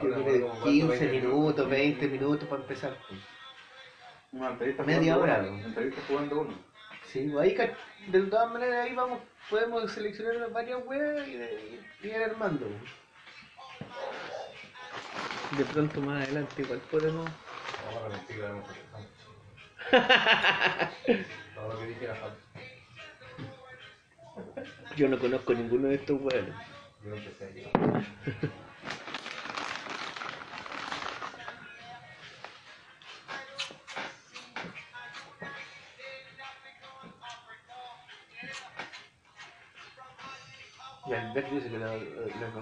[0.00, 2.96] que Ahora, dure como cuánto, 15 20 minutos, 20 minutos para empezar.
[3.08, 3.20] pues.
[4.32, 5.58] Una entrevista Media jugando hora, uno.
[5.58, 5.66] ¿no?
[5.66, 6.54] Entrevista jugando uno.
[7.12, 7.74] Sí, pues ahí
[8.08, 12.66] de todas maneras ahí vamos, podemos seleccionar varias weas y, ir armando.
[15.58, 17.28] De pronto más adelante igual podemos.
[17.86, 19.06] Vamos a repetir la empezado.
[21.54, 22.36] Todo lo que dije era falso.
[24.96, 26.54] Yo no conozco ninguno de estos weones.
[27.04, 27.70] Yo empecé ayer.
[28.42, 28.71] Y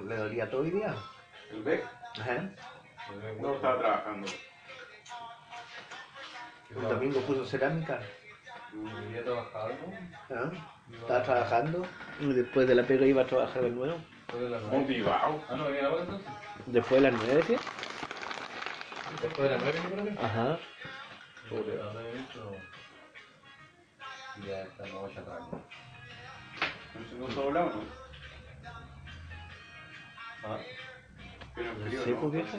[0.07, 0.95] le- dolía todo el día.
[1.51, 1.85] ¿El Beck?
[2.21, 2.51] Ajá.
[3.41, 4.29] No estaba trabajando.
[6.71, 8.01] El domingo puso cerámica.
[8.73, 9.93] ¿Y ya trabajaba algo?
[10.31, 10.51] ¿ah?
[11.01, 11.87] Estaba trabajando.
[12.21, 13.99] Y después de la pega iba a trabajar de nuevo.
[14.27, 14.79] Después de las nueve.
[14.79, 15.45] Motivado.
[15.49, 16.29] Ah, no, venía ahora entonces.
[16.67, 17.57] Después de las nueve, ¿sí?
[19.23, 20.25] Después de las nueve, yo creo que.
[20.25, 20.59] Ajá.
[24.47, 25.41] Ya estamos ya atrás.
[27.19, 28.00] ¿No se hablamos, no?
[30.43, 30.59] Ah,
[31.55, 32.31] frío, Sí, ¿no?
[32.31, 32.59] vieja.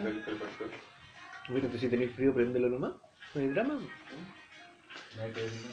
[1.77, 2.93] Si tenéis frío, préndelo nomás.
[3.33, 3.81] No hay drama.
[5.15, 5.65] no hay que decir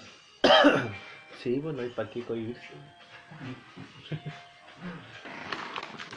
[0.43, 0.95] nada.
[1.43, 2.75] Sí, pues no hay para qué cohibirse.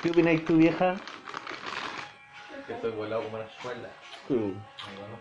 [0.02, 1.00] ¿Qué opináis tu vieja?
[2.66, 3.90] Que estoy volado como una suela.
[4.30, 5.20] Uh, no, no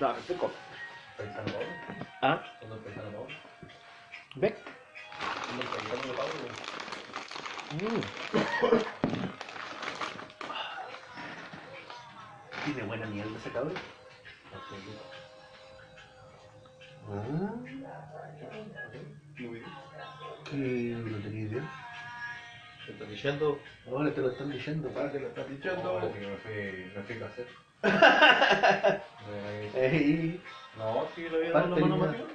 [0.00, 0.22] Pablo.
[2.20, 2.42] ¿Ah?
[2.68, 3.26] ¿Cuándo.
[7.70, 9.01] Mm.
[12.64, 13.74] Tiene buena mierda ese cabrón.
[17.08, 17.54] Ah,
[19.38, 19.64] Muy bien.
[20.48, 21.62] que no tenía idea.
[22.86, 23.58] ¿Te estoy diciendo?
[23.88, 25.12] Ahora te lo están diciendo, Ah, pa.
[25.12, 25.88] que lo estás diciendo.
[25.90, 26.52] Ahora que me fui,
[26.96, 27.46] me fui a hacer.
[29.34, 30.40] Eh, Ey,
[30.76, 31.96] No, sí, lo había dado la mano.
[32.06, 32.26] Matías.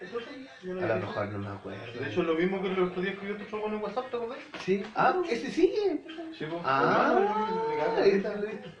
[0.00, 2.00] Eso sí, yo lo a lo mejor no me acuerdo.
[2.00, 4.38] De hecho, es lo mismo que el otro día escribió otro en WhatsApp, ¿te acordás?
[4.64, 4.82] Sí.
[4.94, 6.02] Ah, ese sigue.
[6.38, 6.62] Sí, pues.
[6.64, 8.68] Ah, hermano, ahí está, lo viste.
[8.68, 8.74] Sí.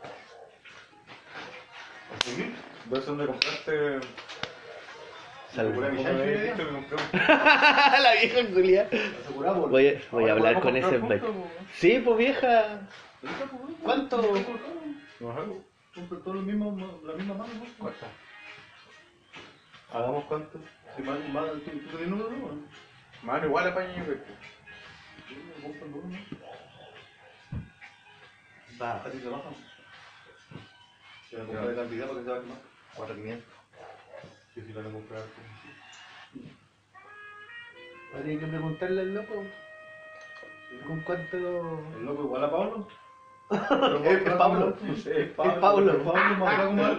[6.32, 7.10] Dijiste que compré un-
[8.02, 8.88] la vieja Julia.
[9.34, 11.00] Voy a, voy a Ahora hablar con ese
[11.74, 12.80] Sí, pues vieja.
[13.20, 13.32] pues.
[13.82, 14.16] ¿Cuánto?
[15.28, 15.42] Ajá.
[15.94, 17.66] Compra todo lo mismo, la misma mano, ¿no?
[17.78, 18.06] ¿Cuánto?
[19.92, 20.58] ¿Hagamos cuánto?
[20.96, 22.62] Si más, más, ¿tú, tú tenés número, no?
[23.24, 24.04] Mano, igual apaño yo,
[26.08, 26.18] ¿no?
[28.80, 28.96] Va.
[29.04, 29.69] ¿A ti te bajan?
[31.36, 32.58] Compras de cantidad, ¿para que te bajen más?
[32.96, 33.40] 4.500.
[34.54, 36.50] Que si la van a comprar, pues,
[38.14, 39.44] Habría que preguntarle al loco.
[40.86, 41.36] ¿Con cuánto?
[41.96, 42.88] ¿El loco igual a Pablo?
[43.50, 44.76] Es Pablo.
[44.92, 45.60] Es Es Pablo.
[45.60, 46.04] Pablo sí,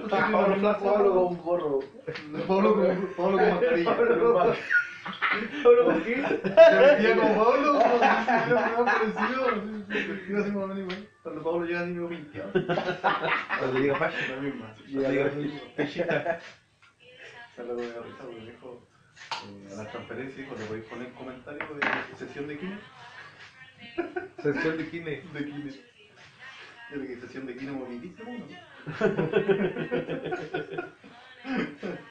[0.10, 0.74] Pablo.
[0.80, 1.80] Pablo con gorro.
[2.48, 4.56] Pablo con, Pablo con mascarilla.
[5.04, 6.16] Pablo ¿Pablo con qué?
[6.16, 9.46] Se vestía como Pablo, como si fuera más parecido.
[9.88, 11.10] Se vestía así más o menos igual.
[11.24, 12.52] Cuando Pablo llega pinteado.
[13.60, 14.76] Cuando llega la misma.
[14.92, 15.32] Cuando llega
[15.76, 16.40] Pechita.
[17.56, 18.92] Carla me dio risa porque dijo
[19.72, 22.78] a la transferencia dijo, le podéis poner comentarios de sesión de kine.
[24.42, 25.24] Sección de kine.
[25.34, 25.72] De kine.
[26.92, 27.82] Yo sesión de kine ¿no?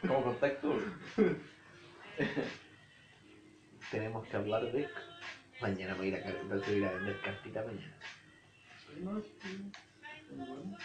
[0.09, 0.79] Como contacto.
[3.91, 4.89] Tenemos que hablar de.
[5.61, 7.97] Mañana voy a ir a, voy a ir a vender cartita mañana.
[8.87, 9.73] Sí, no, sí.
[10.31, 10.79] Muy bueno.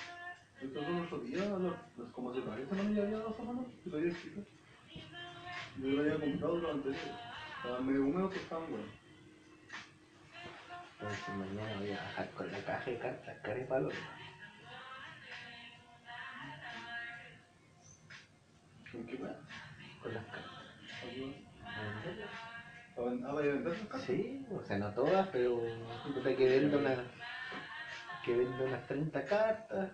[0.62, 3.18] Yo creo que el otro día, a los- los- como hace varias semanas ya había
[3.18, 4.44] dado semanas, que todavía existe.
[5.78, 7.04] Yo lo había comprado lo anterior.
[7.58, 8.90] Estaban medio húmedos, pero estaban buenos.
[11.00, 13.92] Entonces mañana voy a bajar con la caja de cartas, cara de palo.
[18.94, 19.38] ¿En qué weá?
[20.02, 20.52] Con las cartas.
[24.06, 25.62] Sí, o sea, no todas, pero
[26.14, 27.04] puta que vendo una,
[28.24, 29.92] que vendo unas 30 cartas.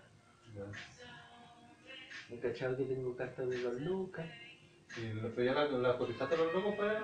[2.30, 4.28] Me cachado que tengo cartas de dos lucas.
[4.98, 7.00] ¿Y la- pero ya la, la cotizaste a los locos para?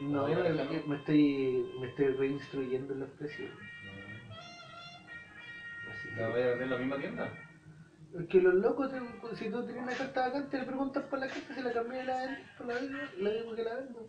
[0.00, 0.82] No, la es cambió.
[0.82, 3.50] que me estoy, me estoy reinstruyendo en los precios.
[6.16, 7.28] ¿La vaya a vender en la misma tienda?
[8.18, 8.90] es que los locos,
[9.36, 12.06] si tú tienes una carta vacante, le preguntas por la carta, si la cambié y
[12.06, 14.06] la vendes, por la misma, la misma que la vendo.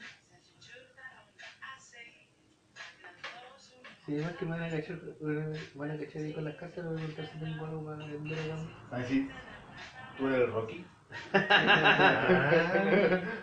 [4.05, 6.83] Sí, además que me van a cachar, me van a cachar ahí con las cartas,
[6.83, 8.57] le voy a preguntar si tengo algo para vender acá.
[8.91, 9.27] Ah, sí.
[10.17, 10.85] ¿Tú eres el Rocky?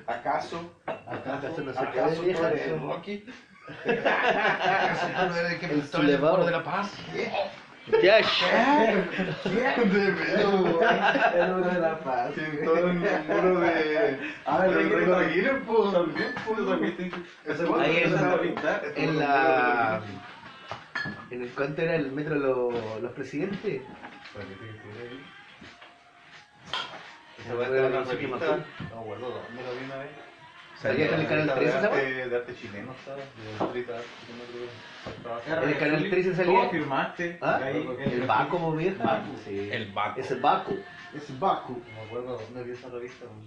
[0.06, 0.72] ¿Acaso?
[0.86, 3.24] ¿Acaso no ¿Acaso puede, tú eres el Rocky?
[3.86, 6.92] ¿Acaso tú no eres el que El pintó muro de la paz?
[8.00, 8.44] ¡Yash!
[9.44, 10.80] De pedo,
[11.34, 12.30] El número de la paz.
[12.64, 14.18] Todo el muro de.
[14.46, 17.24] Ah, el rey de de pues también, pues también.
[17.80, 18.54] Ahí.
[18.94, 20.00] En la.
[21.30, 23.82] En el cuánto era el metro lo- los presidentes.
[24.32, 25.24] ¿Para qué tiene que ahí?
[27.44, 28.56] Esa weá de de la revista,
[28.90, 30.10] no me acuerdo dónde la vi una vez.
[30.80, 31.98] ¿Salía en el canal Revista 13 de esa weá?
[32.00, 33.24] arte, de arte chileno, ¿sabes?
[33.36, 34.04] De street art,
[34.36, 36.70] no creo estaba- En el canal 13 ¿Cómo salía.
[36.70, 37.38] firmaste?
[37.40, 37.60] ¿Ah?
[37.70, 39.04] El Baco, vieja.
[39.04, 39.26] Baco.
[39.44, 39.68] Sí.
[39.72, 40.20] El Baco.
[40.20, 40.72] Es el Baco.
[41.14, 41.72] Es Baku.
[41.72, 43.26] No me acuerdo dónde vi esa revista.
[43.26, 43.46] weón.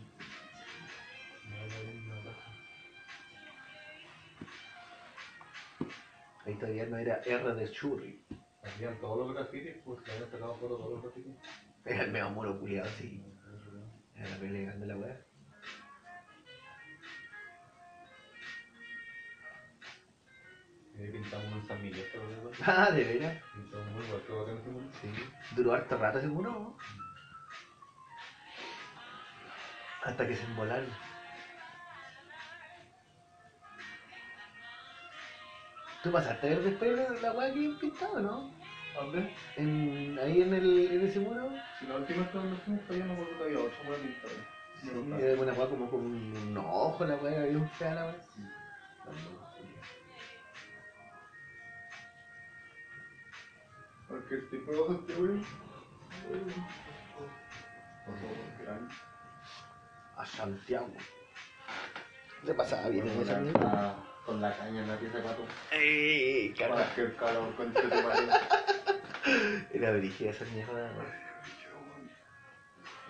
[6.46, 8.24] Ahí todavía no era R de Churri.
[8.64, 11.34] Hacían todos los grafitis, pues le habían sacado fotos todos los grafitis.
[11.86, 13.24] Era el medio muro culiado, sí.
[14.16, 15.22] Era la pelea grande la weá.
[21.12, 22.52] Pintamos un San Miguel, de verdad.
[22.66, 23.44] Ah, de veras.
[23.54, 24.86] Pintamos muy ese muro.
[25.02, 25.10] Sí.
[25.56, 26.78] Duró harto rato ese muro, ¿no?
[30.04, 30.90] Hasta que se embolaron.
[36.06, 38.52] ¿Tú pasaste a ver después la, la weá que habían pintado, no?
[38.94, 39.34] ¿Dónde?
[39.56, 41.50] En, ahí en, el, en ese muro.
[41.80, 44.02] Si la última vez que nos fuimos para allá, me acuerdo que había ocho weas
[44.02, 44.38] pintadas.
[44.80, 44.89] Sí,
[45.20, 48.15] era una weá como con un ojo, la weá, bien fea la weá.
[54.08, 55.46] Porque el tipo de este weón.
[58.62, 58.94] grande.
[60.18, 60.94] A Santiago.
[62.46, 64.14] Se pasaba bien en esa mierda.
[64.26, 65.46] Con la caña en la pieza de pato.
[65.72, 66.54] ¡Ey!
[66.58, 68.28] Para que el calor conche tu madre.
[69.74, 70.92] Era brígida esa mierda.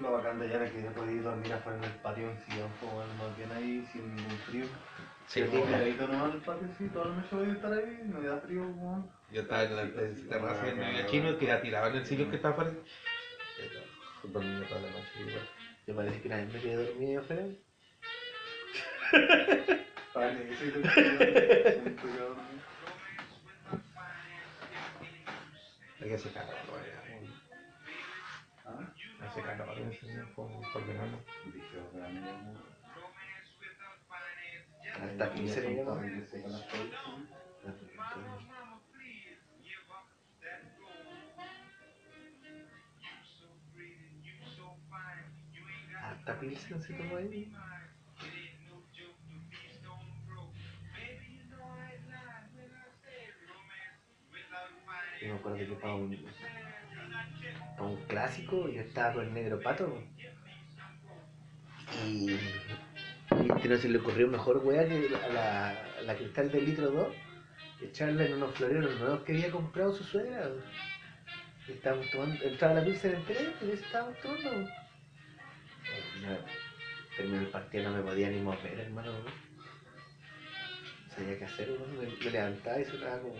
[0.01, 2.69] Lo bacán de allá era que ya podías dormir afuera en el patio en sillón,
[2.81, 4.65] bueno, más bien ahí sin ningún frío.
[5.25, 5.63] Sí, Yo po.
[5.65, 8.27] pegadito nomás en el patio, sí, toda la noche voy a estar ahí, no me
[8.27, 9.09] da frío, weón.
[9.31, 9.83] Yo estaba en la
[10.29, 12.71] terraza en el chino que la tiraba en el sillón que estaba afuera.
[14.23, 15.49] Dormía toda la noche igual.
[15.87, 17.61] Yo parece que nadie me quedé dormido ahí
[20.15, 20.27] afuera.
[20.33, 20.81] Vale, sí, sí, sí,
[21.73, 22.59] siento que dormí.
[26.01, 27.33] Hay que hacer calor, weón.
[28.65, 31.17] Ah, Hace calor en ese sillón por, por verano.
[31.45, 32.75] dije, o sea, no,
[35.05, 36.01] Hasta aquí se le llama.
[36.01, 36.99] que seca las cosas,
[38.13, 38.47] sí.
[46.01, 47.51] Hasta Pilsen se tomó ahí.
[55.25, 56.25] Yo me acuerdo que para un,
[57.75, 60.03] para un clásico yo estaba con el negro pato.
[62.05, 62.37] Y, y
[63.55, 67.07] este no se le ocurrió mejor weá que la, la, la cristal del litro 2
[67.81, 70.49] echarla en unos floreros nuevos que había comprado su suegra.
[71.67, 74.69] Y estábamos tomando, entraba la pizza entera y eso estábamos tomando.
[77.17, 79.11] Terminó el partido, no me podía ni mover, hermano.
[79.11, 79.25] ¿no?
[81.15, 83.35] Sabía qué hacer, me, me levantaba y sonaba como.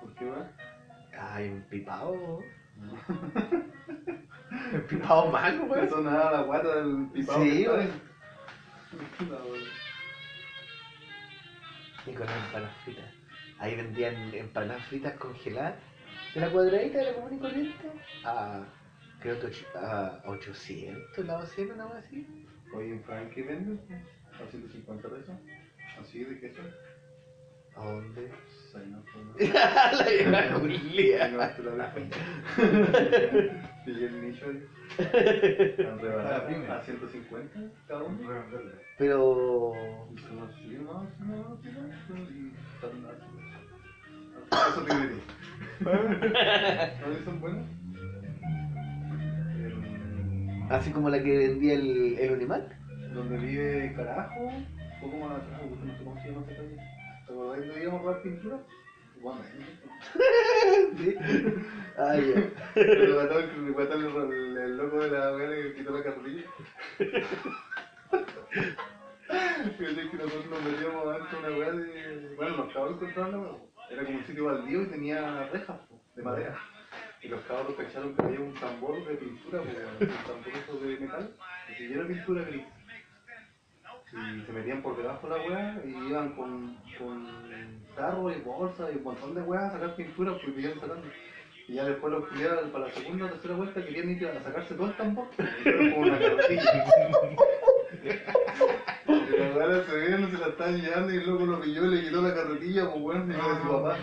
[0.00, 0.48] ¿Por qué, weón?
[1.18, 2.42] Ay, empipado.
[4.72, 5.88] empipado malo, weón.
[5.90, 7.42] sonaba la guata del pipado.
[7.42, 7.90] Sí, weón.
[12.06, 13.12] Y con las empanadas fritas.
[13.58, 15.74] Ahí vendían empanadas fritas congeladas
[16.34, 17.90] de la cuadradita de la común y corriente
[18.24, 18.64] a,
[19.20, 22.26] creo que a 800 la docena, una cosa así.
[22.74, 23.80] Oye, ¿en Frank qué venden?
[24.32, 25.34] ¿A 150 pesos?
[26.00, 26.62] ¿Así de queso?
[27.76, 28.30] ¿A dónde?
[29.40, 30.58] La vieja
[31.56, 31.92] te la.
[33.84, 34.62] Pillé el nicho ahí.
[35.86, 37.58] Han rebanado a 150
[37.88, 38.18] cada uno.
[38.98, 39.72] Pero.
[40.14, 40.38] Y son.
[42.28, 43.26] Y están así.
[44.52, 45.18] Eso te diría.
[47.00, 47.64] ¿No son buenas?
[49.56, 52.62] En- Así como la que vendía el, el Unimac.
[53.12, 54.66] Donde vive Carajo, un
[55.00, 56.76] poco más atrás, porque no sé cómo se llama esa calle.
[57.30, 58.58] ¿Te acordás de íbamos a robar pintura?
[59.20, 59.40] Bueno,
[60.98, 61.14] Sí.
[61.96, 62.50] Ah, ya.
[62.74, 66.42] Pero mató el, loco de la weá que quitó la carrilla.
[69.78, 72.34] Fíjate que nosotros nos metíamos adentro de una weá de.
[72.34, 73.58] Bueno, los cabros encontraron.
[73.90, 75.78] Era como un sitio baldío y tenía rejas
[76.16, 76.58] de madera.
[77.22, 80.98] Y los cabros cacharon que había un tambor de pintura, po, un tambor eso de
[80.98, 81.32] metal,
[81.78, 82.64] que de pintura gris.
[84.12, 87.28] Y se metían por debajo de la weá y iban con, con
[87.94, 91.06] tarro y bolsa y un montón de weas a sacar pintura porque iban sacando.
[91.68, 94.74] Y ya después los culiados para la segunda o tercera vuelta querían ir a sacarse
[94.74, 95.28] todo el tambor.
[95.36, 96.84] Como una carretilla.
[99.06, 102.02] Y weones se vieron, se la estaban llevando y el loco lo pilló y le
[102.02, 103.96] quitó la carretilla, pues era de su papá.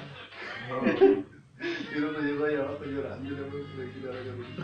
[1.60, 4.64] Y el otro llegó ahí abajo llorando y le weón quitó la carretilla.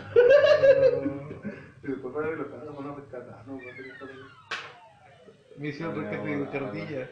[1.82, 3.56] Y después para que los cabros van a rescatar, ¿no?
[3.56, 4.08] A rescatar.
[5.56, 7.10] Misión rescate de cartilla.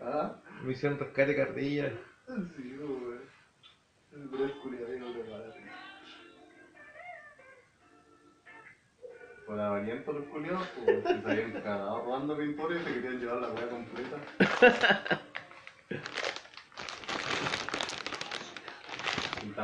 [0.00, 1.92] Ah, Misión rescate cartilla.
[2.56, 3.20] sí, weón.
[4.30, 5.44] Pero es culiado y no te para.
[9.46, 13.40] Por la variante los culiados, pues se habían cagado robando pintores y se querían llevar
[13.42, 15.20] la weá completa.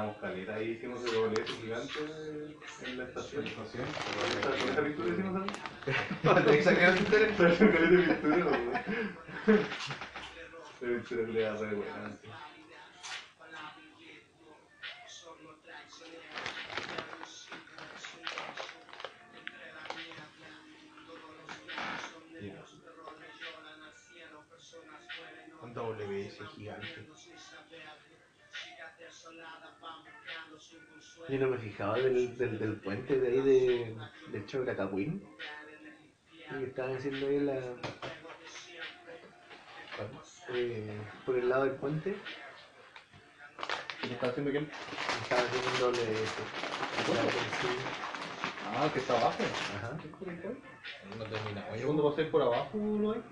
[0.06, 1.98] Pintamos caleta y hicimos el doblete gigante
[2.84, 3.42] en la estación.
[3.42, 6.50] ¿Con esa, con esa pintura hicimos algo?
[6.52, 7.34] Exactamente.
[7.36, 8.72] Pero caleta de pintura, weón.
[10.80, 12.18] La pintura le da re buena.
[26.56, 27.15] gigante.
[31.28, 33.96] Yo no me fijaba del, del, del puente de ahí de,
[34.32, 34.72] del show de.
[36.60, 37.54] Y estaban haciendo ahí la.
[40.54, 42.16] eh, por el lado del puente.
[44.00, 44.70] ¿Qué está haciendo quién?
[45.22, 46.42] Estaban haciendo un doble de eso.
[48.72, 49.42] Ah, que está abajo.
[49.76, 49.98] Ajá.
[51.18, 51.80] No terminamos.
[51.80, 53.22] Yo cuando pasé por abajo lo hay.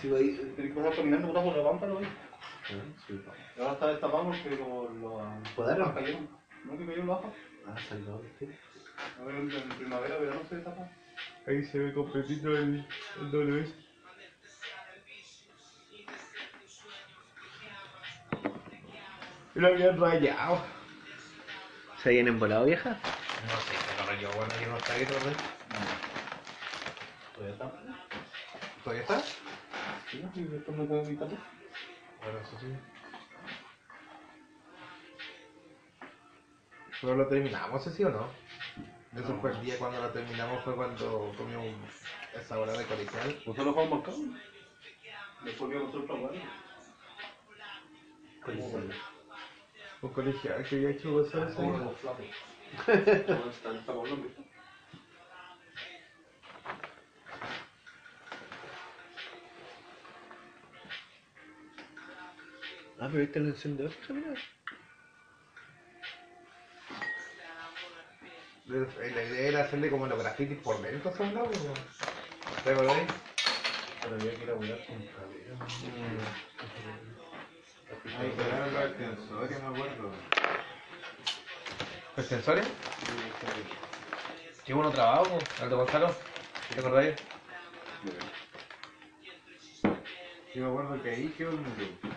[0.00, 0.36] Sigo ahí.
[0.54, 2.06] Tienes que pasar caminando por la pampa lo hay.
[2.72, 3.20] Ah, sí.
[3.58, 6.28] Ahora está destapado porque como lo cayeron.
[6.64, 7.34] ¿No que cayó lo bajo?
[7.66, 8.22] Ah, salió.
[9.20, 10.88] A ver, en, en primavera, verano se destapa.
[11.46, 12.86] Ahí se ve completito el,
[13.20, 13.74] el WS.
[19.54, 20.62] Lo habían rayado.
[22.02, 22.90] ¿Se habían embolado, vieja?
[22.90, 24.30] No sé, se lo rayó.
[24.36, 25.32] Bueno, yo no está ahí todavía.
[27.34, 27.72] Todavía está.
[28.84, 29.20] ¿Todavía está?
[30.10, 31.36] Sí, sí, esto no puede evitarlo.
[32.22, 32.66] Bueno, eso sí.
[37.00, 38.28] ¿Pero lo terminamos sí o no?
[39.16, 41.64] Eso fue el día cuando lo terminamos, fue cuando comimos
[42.34, 43.42] esa hora de colegial.
[43.46, 44.18] ¿Usted lo fue marcado?
[45.44, 46.42] Después vimos otra guardia.
[50.02, 52.26] Un colegial que había hecho gozar ese Como los flacos.
[52.86, 54.49] ¿Dónde está el tablón,
[63.00, 64.34] Ah, pero viste el encendedor, mira.
[68.66, 71.32] La idea era hacerle como los grafitis por dentro, ¿sabes?
[71.32, 71.44] ¿no?
[72.62, 73.08] ¿Te acordáis?
[74.02, 75.56] Pero había que ir a volar con cadera.
[78.18, 80.10] Ahí quedaron los extensores, me acuerdo.
[82.16, 82.66] ¿Los sensores?
[84.66, 86.14] Qué bueno trabajo, Aldo Gonzalo.
[86.74, 87.16] ¿Te acordáis?
[90.54, 92.09] Yo me acuerdo que ahí quedó el muro.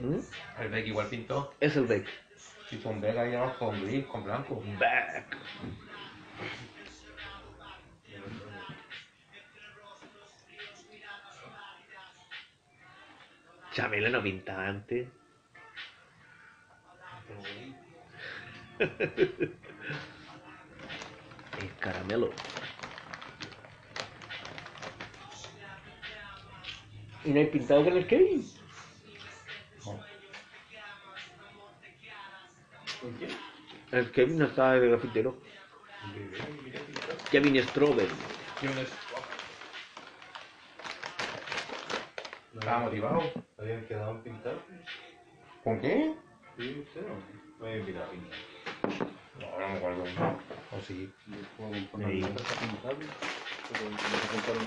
[0.00, 0.20] ¿Mm?
[0.60, 1.54] El Beck igual pintó.
[1.60, 2.06] Es el Beck.
[2.70, 4.62] Y con Beck ahí abajo, con gris, con blanco.
[4.78, 5.36] Beck.
[13.72, 14.22] Chamelo no
[14.56, 15.08] antes.
[18.80, 19.54] el
[21.78, 22.30] caramelo.
[27.24, 28.59] ¿Y no hay pintado con el Kevin?
[33.92, 35.36] El Kevin no estaba de grafitero.
[37.30, 38.08] Kevin Strober.
[42.54, 43.32] Estaba motivado.
[43.58, 44.54] Habían quedado en pintar.
[45.64, 46.14] ¿Con qué?
[46.56, 47.16] Sí, usted no.
[47.60, 48.38] Me había invitado a pintar.
[49.40, 50.04] No, no me acuerdo.
[50.72, 51.12] O sí.
[51.26, 52.22] Yo puedo comprar Sí.
[52.22, 53.06] una casa pintable,
[53.68, 54.66] pero no se compraron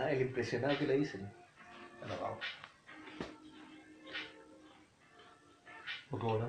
[0.00, 1.28] Ah, el impresionado que le dicen.
[2.04, 2.38] Enojado.
[6.08, 6.48] ¿Por qué bola?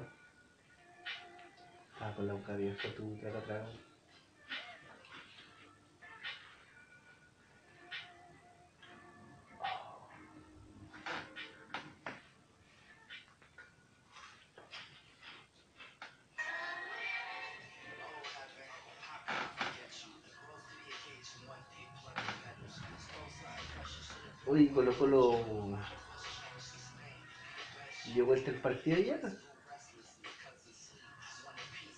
[2.00, 3.66] Ah, con la boca abierta, tú traga, traga.
[24.70, 25.40] Uy, Colo Colo
[28.14, 29.20] dio vuelta el partido ya.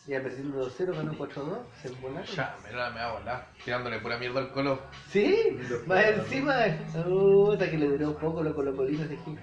[0.08, 2.26] Ya perdiendo 2-0, ganó 4-2, se volaron.
[2.26, 3.48] Ya, me la me va a volar.
[3.64, 4.82] Tirándole pura mierda al colo.
[5.10, 5.58] ¿Sí?
[5.86, 6.56] Más encima,
[6.92, 9.40] puta que le duró poco los colocolinos de Gil.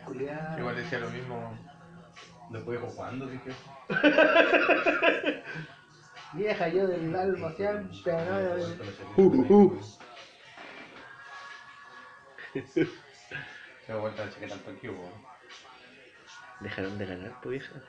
[0.58, 1.56] Igual decía lo mismo.
[2.50, 3.52] Después jugando, dije.
[6.32, 8.12] Vieja yo del alma siempre,
[9.16, 9.78] ¿no?
[13.88, 14.92] Se da vuelta la chaqueta al Tokio.
[16.60, 17.82] Dejaron de ganar, pues vieja.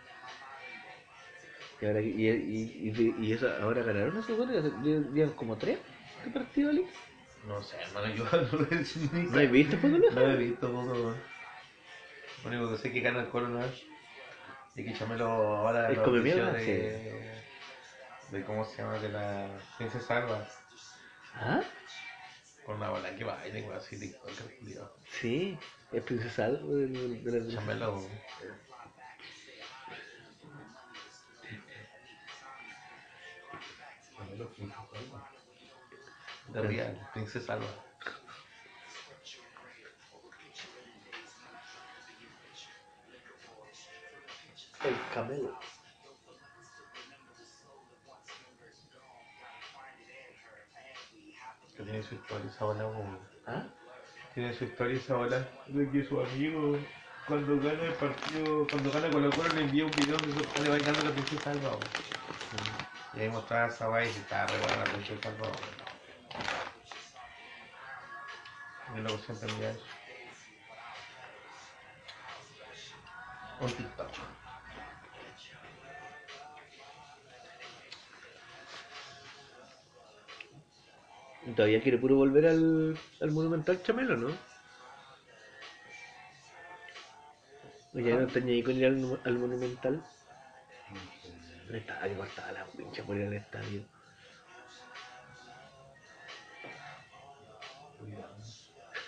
[1.82, 5.78] Y ahora, y, y, y, y eso, ahora ganaron esos goles, llevan como tres.
[6.24, 6.90] ¿Qué partido, Alex?
[7.46, 9.00] No sé, hermano, yo no lo he visto.
[9.12, 10.06] ¿No has visto fútbol?
[10.16, 11.16] No he visto fútbol.
[12.44, 13.28] Lo único que sé es que gana el
[13.66, 13.84] es.
[14.76, 16.54] Y que Chamelo ahora ¿Es auspició mierda?
[16.54, 17.42] de,
[18.32, 18.44] de.
[18.46, 19.00] ¿Cómo se llama?
[19.00, 20.48] De la Princesa Alba.
[21.36, 21.60] ¿Ah?
[22.70, 24.96] Con una bola que baila y así, TikToker, culiao.
[25.20, 25.58] Sí,
[25.92, 28.00] es princesa algo de, de la Chamelo.
[36.50, 37.66] De Real, Princesa Alba.
[44.86, 45.60] El camelo.
[51.80, 52.84] Que tiene su historia esa bola,
[53.48, 53.64] ¿Ah?
[54.34, 55.48] Tiene su historia esa bola.
[55.68, 56.78] De que su amigo,
[57.26, 60.68] cuando gana el partido, cuando gana Colo Colo, le envía un video donde se pone
[60.68, 61.78] bailando la princesa Alba.
[63.14, 65.48] Y ahí mostraba esa guay y estaba re buena la princesa Alba.
[65.48, 65.56] weón.
[68.98, 69.86] Y luego siempre envía eso.
[73.62, 73.70] Un
[81.60, 84.30] Todavía quiere puro volver al, al Monumental Chamelo, ¿no?
[87.94, 90.02] O ya no tenía ahí con ir al, al Monumental.
[91.70, 93.84] Estaba que cortaba la pincha por ir al estadio.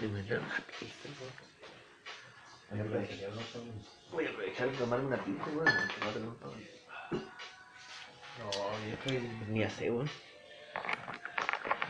[0.00, 0.22] Y me.
[2.70, 5.64] Voy a aprovechar de tomarme una pizza, weón.
[6.04, 6.36] porque no
[8.86, 10.08] viejo, y- Ni hace, weón.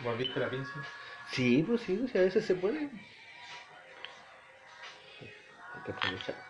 [0.03, 0.72] ¿Vos viste la pinza?
[1.33, 2.78] Sí, pues sí, pues, a veces se puede.
[2.81, 2.89] Hay
[5.85, 6.49] que aprovechar.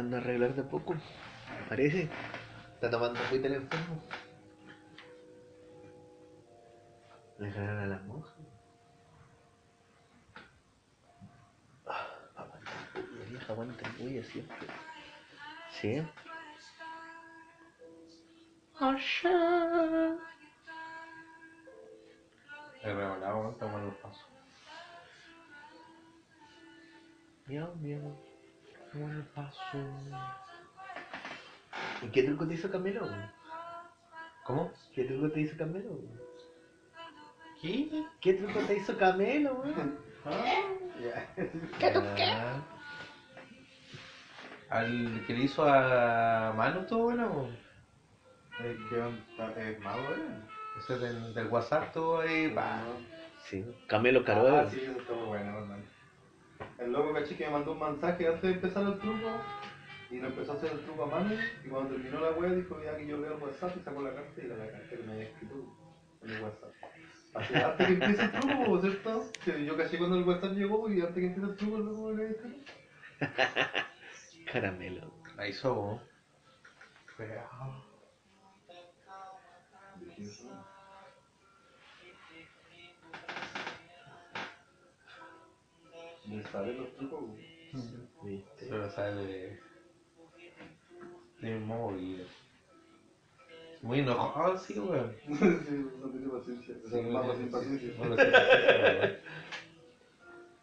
[0.00, 0.94] A arreglar de poco.
[1.68, 2.08] Parece.
[2.74, 4.02] Está tomando agüita el enfermo.
[7.38, 8.34] Le ganaron a las monjas.
[11.86, 14.66] Ah, aguanta el bulla, vieja, aguanta el bulla siempre.
[15.70, 16.30] Siempre.
[22.82, 24.26] El revolado, está bueno el paso.
[27.46, 28.29] Miau, miau.
[29.34, 29.78] Paso.
[32.02, 33.08] ¿Y qué truco te hizo Camelo?
[34.44, 34.72] ¿Cómo?
[34.94, 35.96] ¿Qué truco te hizo Camelo?
[37.62, 38.04] ¿Qué?
[38.20, 39.54] ¿Qué truco te hizo Camelo?
[39.54, 39.74] güey?
[41.78, 41.92] ¿Qué qué?
[44.70, 47.48] Al que le hizo a Manu todo bueno.
[48.60, 49.70] Eh, ¿Qué?
[49.70, 50.42] ¿Es mago, eh?
[50.78, 52.52] Ese del, del WhatsApp todo ahí.
[53.44, 54.58] Sí, Camelo Caroe.
[54.58, 55.99] Ah, sí, eso está muy bueno, hermano.
[56.80, 59.30] El loco caché que me mandó un mensaje antes de empezar el truco
[60.10, 61.30] y no empezó a hacer el truco a mano
[61.64, 64.14] y cuando terminó la wea dijo ya que yo leo el WhatsApp y sacó la
[64.14, 65.54] carta y era la carta que me había escrito
[66.22, 66.70] en el WhatsApp.
[67.34, 69.30] Así, antes que empiece el truco, ¿cierto?
[69.44, 72.08] Que yo caché cuando el WhatsApp llegó y antes que empiece el truco el loco
[72.08, 72.72] me había escrito.
[74.52, 75.12] Caramelo.
[75.36, 76.02] La hizo vos.
[86.30, 87.60] Me salen los trucos, güey.
[88.24, 88.66] ¿Viste?
[88.68, 89.60] Pero sale de.
[91.40, 92.26] de mi móvil.
[93.82, 95.16] Muy enojado, sí, weón.
[95.26, 95.34] sí,
[96.00, 96.76] no tiene paciencia.
[96.84, 97.94] O sea, mato sin paciencia.
[97.98, 99.16] No lo sé, weón.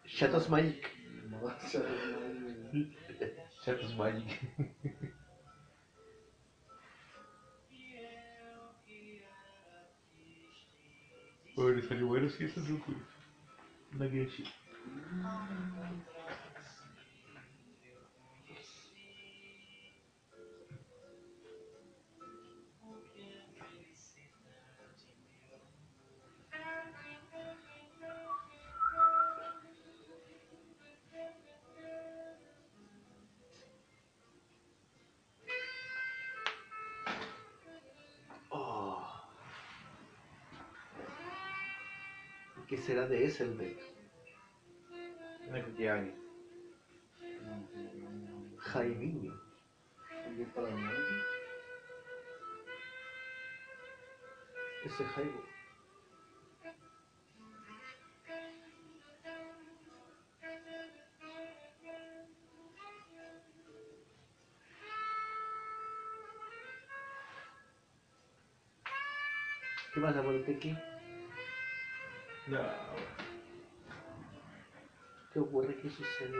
[0.06, 0.88] Shadows Magic.
[1.28, 1.80] No, ya,
[3.20, 4.26] ya, Chatos Magic.
[11.54, 12.92] Bueno, salió bueno sí ese truco.
[13.92, 14.46] No quiero decir.
[38.50, 39.02] Oh.
[42.66, 43.97] ¿Qué será de Esselbeck?
[45.48, 46.04] Una cuchilla
[48.58, 49.40] Jaiminho.
[50.36, 50.98] ¿Qué está la mierda?
[54.84, 55.44] Ese Jaibo.
[69.94, 70.76] ¿Qué pasa por el tequi?
[72.48, 73.17] No,
[75.32, 75.76] ¿Qué ocurre?
[75.82, 76.38] ¿Qué sucede?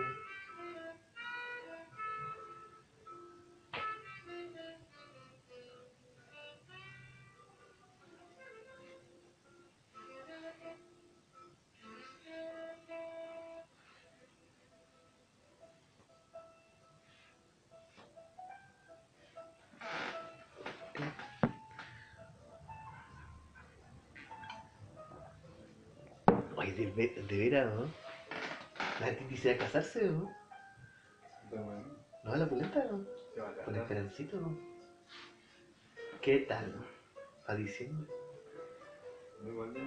[26.78, 27.97] De, de veras, ¿no?
[29.38, 30.28] Quisiera casarse, ¿no?
[31.48, 31.96] Bueno.
[32.24, 33.00] No, la pulenta, ¿no?
[33.64, 34.52] Con Esperancito, ¿no?
[36.20, 36.84] ¿Qué tal?
[37.46, 38.08] ¿A diciembre?
[39.46, 39.80] Igual de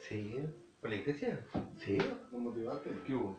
[0.00, 0.40] Sí,
[0.80, 1.40] ¿Por la iglesia?
[1.76, 1.98] sí.
[2.32, 2.90] ¿No motivaste?
[3.06, 3.38] ¿Qué hubo?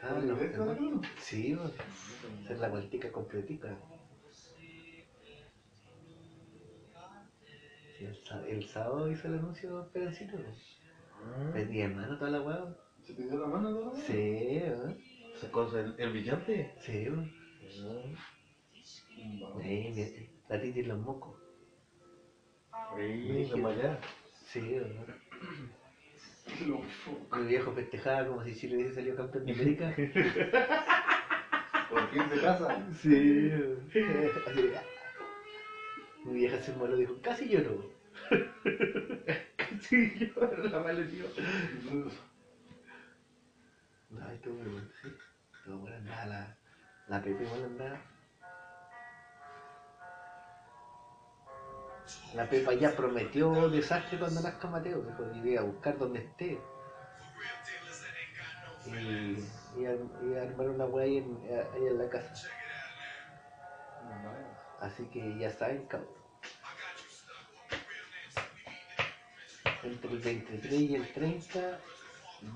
[0.00, 1.00] Ah, ¿Por la no, no?
[1.20, 1.64] Sí, ¿no?
[2.44, 3.76] hacer la vueltica completica.
[7.98, 11.52] Sí, el, sá- el sábado hizo el anuncio Esperancito, ¿no?
[11.52, 12.66] Pedí hermano toda la hueá.
[13.06, 13.94] ¿Se te dio la mano toda?
[14.00, 14.94] Sí, ¿no?
[15.34, 16.70] ¿Esa cosa, el, el brillante?
[16.80, 17.24] Sí, ¿no?
[19.40, 19.62] Vamos.
[19.62, 21.36] Ahí, mi- la titi los mocos.
[22.96, 23.98] Sí, de allá.
[24.46, 25.04] Sí, ¿no?
[26.66, 27.36] Loco.
[27.36, 29.94] Mi viejo festejaba como si Chile hubiese salido campeón de América.
[31.88, 32.68] ¿Por quién se casa?
[33.02, 33.50] Sí.
[33.92, 34.62] Así
[36.24, 37.84] Mi vieja se moló dijo, casi lloro.
[39.80, 41.24] Sí, yo, la mala tío.
[44.14, 45.08] No, estuvo muy bueno, sí.
[45.58, 46.56] Estuvo bueno, andaba la,
[47.08, 48.00] la Pepe igual andaba.
[52.34, 56.60] La Pepa ya prometió desastre cuando nazca Mateo, dijo que iba a buscar donde esté.
[58.86, 61.18] Y, y, y armar una weá ahí
[61.74, 62.48] ahí en la casa.
[64.80, 66.10] Así que ya saben, cabrón.
[69.82, 71.78] Entre el 23 y el 30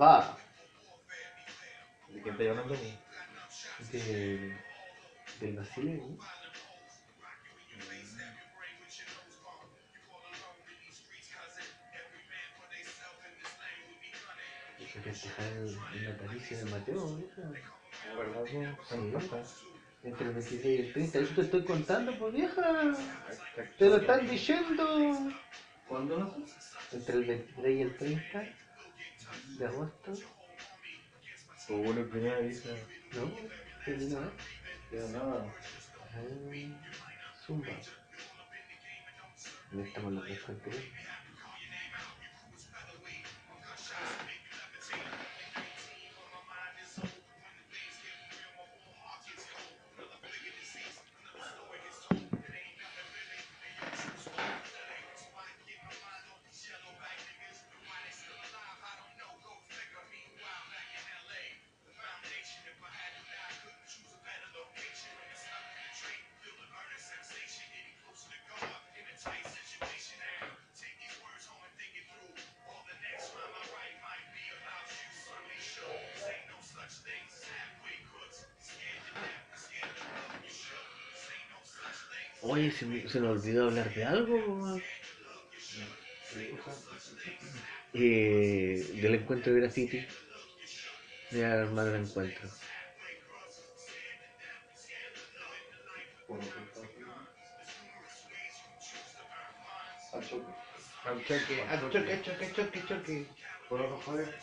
[0.01, 0.37] va
[2.09, 2.75] ¿De quién te hablando?
[3.93, 4.57] de,
[5.41, 5.59] del.
[14.79, 17.19] Hay que festejar el, natalicio de Mateo.
[18.17, 18.45] ¿Verdad?
[18.89, 18.97] Sí.
[20.05, 21.19] Entre el 26 y el 30.
[21.19, 22.97] Eso te estoy contando, pues vieja.
[23.79, 25.33] Te lo están diciendo.
[25.89, 26.37] ¿Cuándo?
[26.93, 28.45] Entre el 23 y el 30
[29.59, 30.13] de agosto.
[31.71, 32.71] O bueno, primera vista.
[33.15, 33.31] ¿No?
[33.85, 34.31] ¿Qué vino, eh?
[34.93, 35.55] Ya nada.
[37.47, 37.69] Zumba.
[39.71, 40.31] ¿Dónde estamos los
[83.09, 84.81] se me, olvidó hablar de algo.
[87.95, 90.07] Eh, del encuentro de graffiti.
[91.31, 92.49] De armar el encuentro.
[96.27, 97.15] Por lo que está haciendo.
[100.13, 101.63] Al choque.
[101.63, 103.27] Al choque, al choque, choque, choque, choque.
[103.69, 104.35] ¿Por otro joder?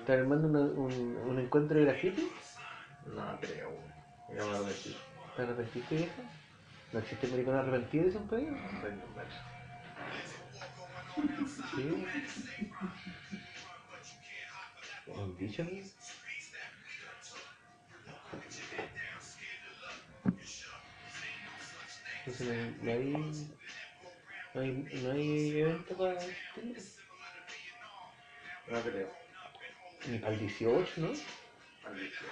[0.00, 2.30] ¿Estás armando una- un, un encuentro de graffiti?
[3.06, 3.72] No creo.
[4.28, 4.96] Ya me arrepentí.
[5.36, 6.22] ¿Te arrepentiste, vieja?
[6.94, 8.48] ¿No existe maricón arrepentido de ese país?
[11.74, 12.06] Sí.
[15.12, 15.66] ¿Han dicho?
[22.26, 23.10] Entonces no, hay,
[24.54, 24.70] no hay,
[25.02, 26.14] no hay evento para.
[28.68, 29.12] No creo.
[30.06, 31.08] Ni para el 18, ¿no?
[31.08, 32.22] Al 18.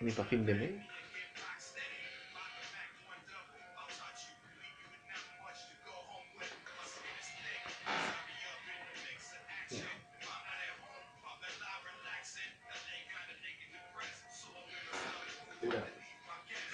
[0.00, 0.91] Ni para fin de mes.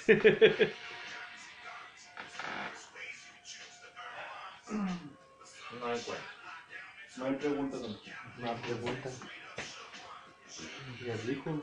[0.09, 0.14] No
[5.86, 6.02] hay
[7.18, 7.80] no hay preguntas.
[7.82, 7.88] no.
[8.38, 9.20] Más preguntas.
[11.04, 11.61] Ya dijo.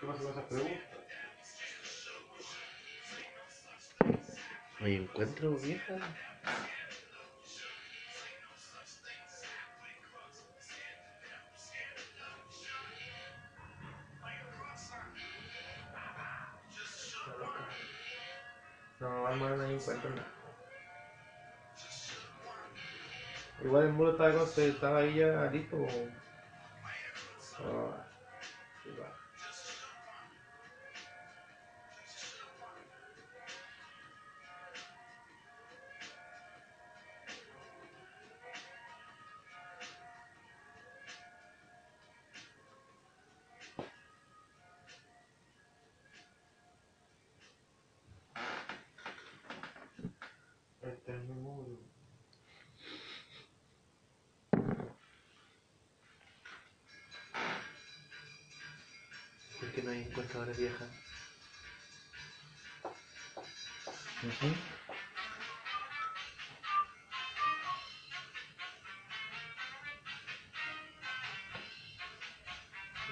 [0.00, 0.82] ¿Qué pasa con esas preguntas?
[4.80, 5.98] ¿No hay encuentro, vieja?
[19.06, 20.26] No, hermano, no encuentro nada.
[23.62, 25.76] Igual el muro estaba, con- estaba ahí ya listo.
[25.76, 25.90] como-
[27.58, 28.05] Ah,
[60.36, 60.86] ahora, vieja?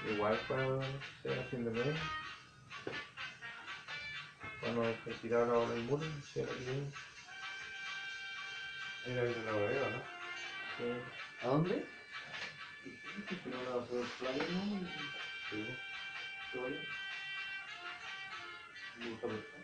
[0.07, 0.79] Igual para
[1.23, 1.95] ser a fin de mes.
[4.59, 6.93] Cuando se tiraron el muro, se era bien.
[9.05, 10.03] Era el de la bodega, ¿no?
[10.77, 11.43] Sí.
[11.43, 11.85] ¿A dónde?
[19.23, 19.54] Me gusta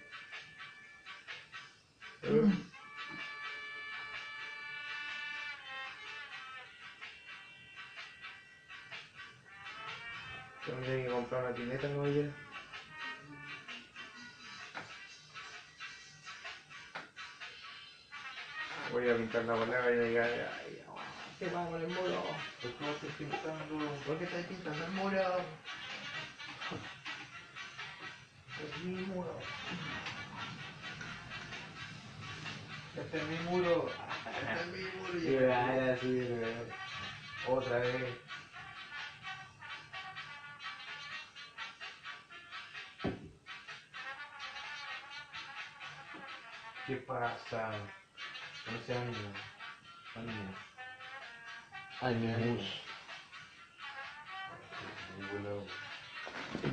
[47.12, 47.72] pasa?
[48.72, 49.34] No se ánimo.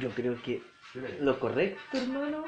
[0.00, 0.62] Yo creo que
[1.20, 2.44] lo correcto, hermano,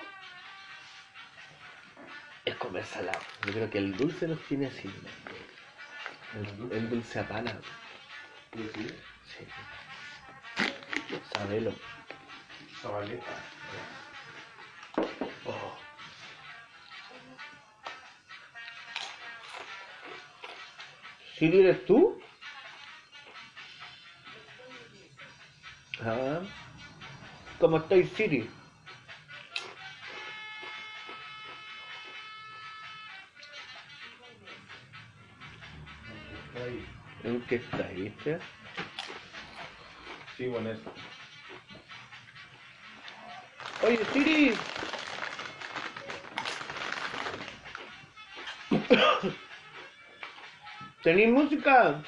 [2.45, 3.21] es comer salado.
[3.47, 4.91] Yo creo que el dulce nos tiene así.
[6.35, 7.59] El, el dulce a pana.
[8.53, 8.89] Sí.
[11.33, 11.73] Sabelo.
[12.81, 13.60] Zabaleta.
[21.41, 22.21] ¿Siri eres tú?
[26.03, 26.43] Ah.
[27.59, 28.47] ¿Cómo estáis, Siri?
[36.63, 36.87] Ahí.
[37.25, 38.39] ¿En qué estáis, viste?
[40.37, 40.93] Sí, bueno, eso.
[43.83, 44.59] Oye, Siri.
[51.03, 52.03] ¿Tenéis música?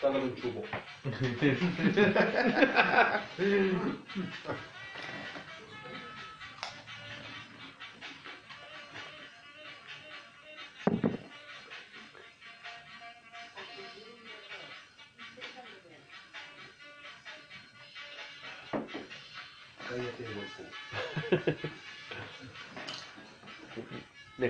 [0.00, 0.64] Sácale un chupo.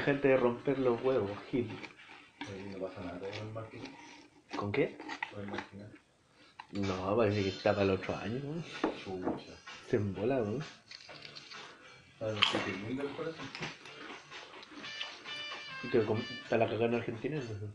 [0.04, 1.66] Dejate de romper los huevos, Gil.
[2.72, 4.58] No pasa nada, con el.
[4.58, 4.98] ¿Con qué?
[5.32, 5.90] Con el marginal.
[6.72, 8.62] No, parece que está para el otro año, ¿no?
[9.02, 9.54] Chucha.
[9.88, 10.62] Se embola, ¿no?
[12.18, 13.46] ¿Sabes lo que te el corazón?
[15.84, 15.98] Y que
[16.42, 17.36] está la cagada en Argentina.
[17.36, 17.74] ¿no?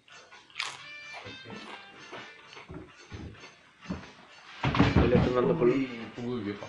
[5.04, 5.68] Está andando por...
[5.68, 6.68] Uy, viejo.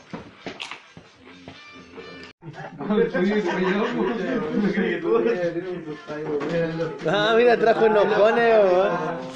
[7.06, 8.90] Ah, mira, trajo enojones, weón.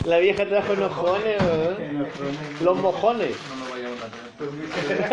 [0.06, 2.08] La vieja trajo enojones, weón.
[2.62, 3.36] Los mojones.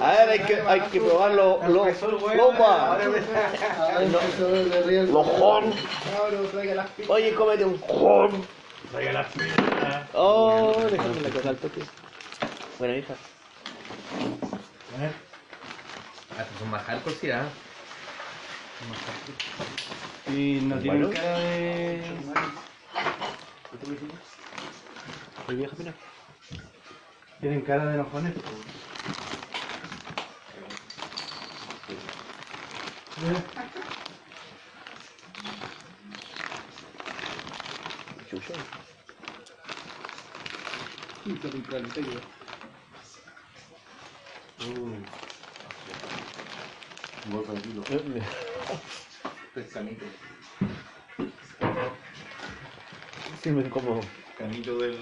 [0.00, 1.66] A ver, hay que, hay que probar los...
[2.36, 2.98] Lopa.
[5.10, 5.64] Los jon.
[7.08, 8.30] Oye, cómete un jon.
[10.14, 11.82] Oh, déjame la cosa al toque.
[12.78, 13.14] Buena hija.
[16.38, 17.50] Hasta son más hardcore, sí, ¿ah?
[20.28, 22.16] Y no tienen cara de.
[25.46, 25.94] ¿Soy vieja, mira?
[27.40, 28.34] Tienen cara de enojones.
[38.30, 38.54] Chucha.
[53.42, 54.00] Sirven como...
[54.38, 54.96] Canito del.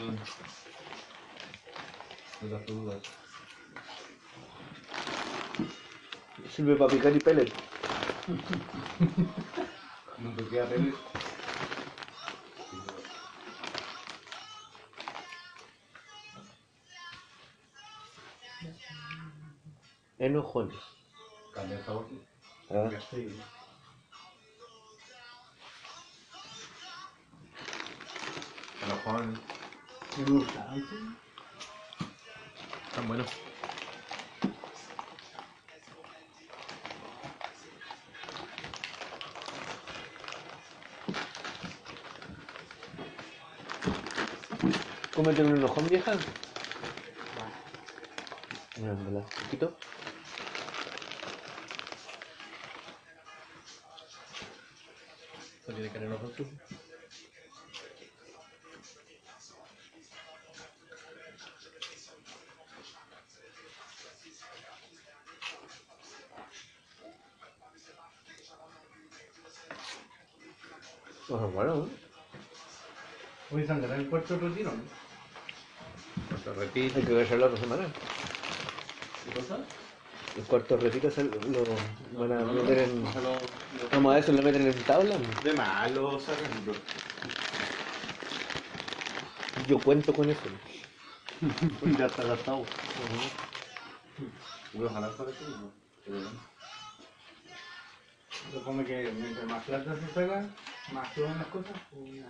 [2.41, 3.03] de las dudas.
[6.51, 7.53] Sirve para picar y pellet.
[10.19, 10.95] No te queda pele.
[20.19, 20.96] Enojones.
[22.71, 22.91] Ah.
[23.11, 23.27] Sí.
[28.83, 29.41] Enojón.
[32.95, 33.25] Tan bueno.
[45.15, 46.13] ¿Cómete un enojón, vieja?
[48.77, 49.25] Verdad.
[49.41, 49.96] ¿Poquito?
[56.37, 56.47] Tú?
[71.29, 71.89] Pues bueno, ¿no?
[73.51, 74.83] Hoy sangrará el cuarto retiro, ¿no?
[76.29, 76.95] Cuarto retiro.
[76.97, 77.89] Hay que verlo la otra semana.
[79.25, 79.59] ¿Qué cosa?
[80.37, 81.11] El cuarto retiro
[82.15, 83.05] lo van a meter en...
[83.91, 85.17] Vamos a si lo meten en tabla.
[85.43, 86.75] De malo sacan, bro.
[89.67, 90.41] Yo cuento con eso.
[91.99, 92.65] Ya está gastado.
[94.93, 95.73] Jalar para ¿no?
[96.05, 96.31] Pero.
[98.53, 100.45] Se come que mientras más plata se saca,
[100.93, 101.73] más suben las cosas.
[101.91, 102.25] pues,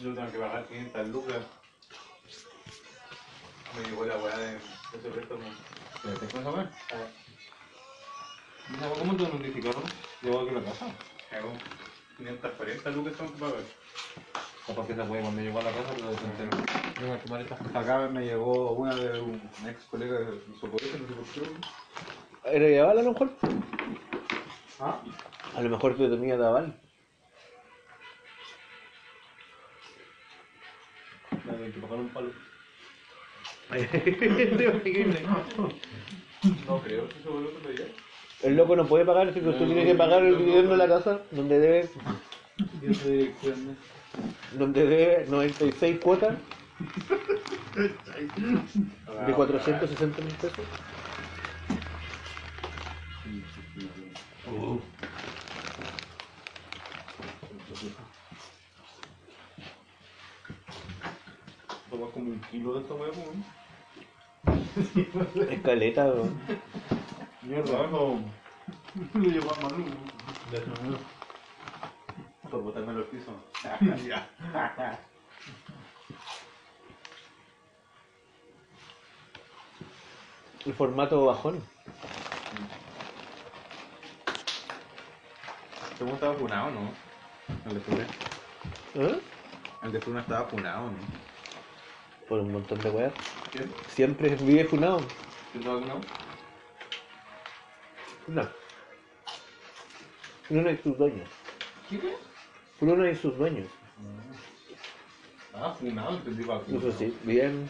[0.00, 1.42] Yo tengo que pagar 500 lucas.
[3.76, 5.42] Me llegó la weá de ese préstamo.
[6.02, 6.68] ¿Te puedes saber?
[8.68, 9.82] Mira, ¿cómo te notificaron?
[10.20, 10.86] Llegó aquí a la casa.
[11.30, 11.52] Hago
[12.16, 13.62] 540 lucas son que pagar.
[14.66, 16.50] Capaz que esa wea cuando llegó a la casa, pero desentero.
[17.00, 17.56] Yo tu maleta.
[17.78, 22.56] Acá me llegó una de un ex colega de Socorro, no sé por qué.
[22.56, 23.30] ¿Era de aval a lo mejor?
[24.80, 25.00] Ah,
[25.56, 26.80] A lo mejor tú tenías de aval.
[31.44, 32.32] la de que pagaron un palo.
[36.66, 37.84] No creo que eso lo que ya.
[38.42, 41.22] El loco no puede pagar, si tú tienes que pagar el dividendo de la casa,
[41.30, 41.88] donde debe,
[44.58, 46.36] donde debe 96 cuotas
[49.26, 50.66] de 460 mil pesos.
[61.90, 63.61] Toma como un kilo de esta hueá, pues.
[65.50, 66.40] Escaleta, weón.
[67.42, 68.24] Mierda, no.
[69.14, 69.84] Lo llevó a Manu.
[72.50, 73.32] Por botármelo al piso.
[74.06, 74.28] Ya.
[80.64, 81.60] El formato bajón.
[85.98, 86.90] ¿Cómo estaba funado, no?
[87.66, 88.06] El de Fruna.
[88.94, 89.20] ¿Eh?
[89.82, 91.31] El de Fruna estaba funado, ¿no?
[92.32, 93.12] Por un montón de weas.
[93.88, 95.00] Siempre vive funado.
[95.52, 96.00] ¿Quién estaba funado?
[98.26, 98.48] No.
[100.48, 101.28] Uno y sus dueños.
[101.90, 102.16] ¿Qué?
[102.80, 103.68] Uno y sus dueños.
[105.52, 107.68] Ah, funado, entendí para Eso sí, bien.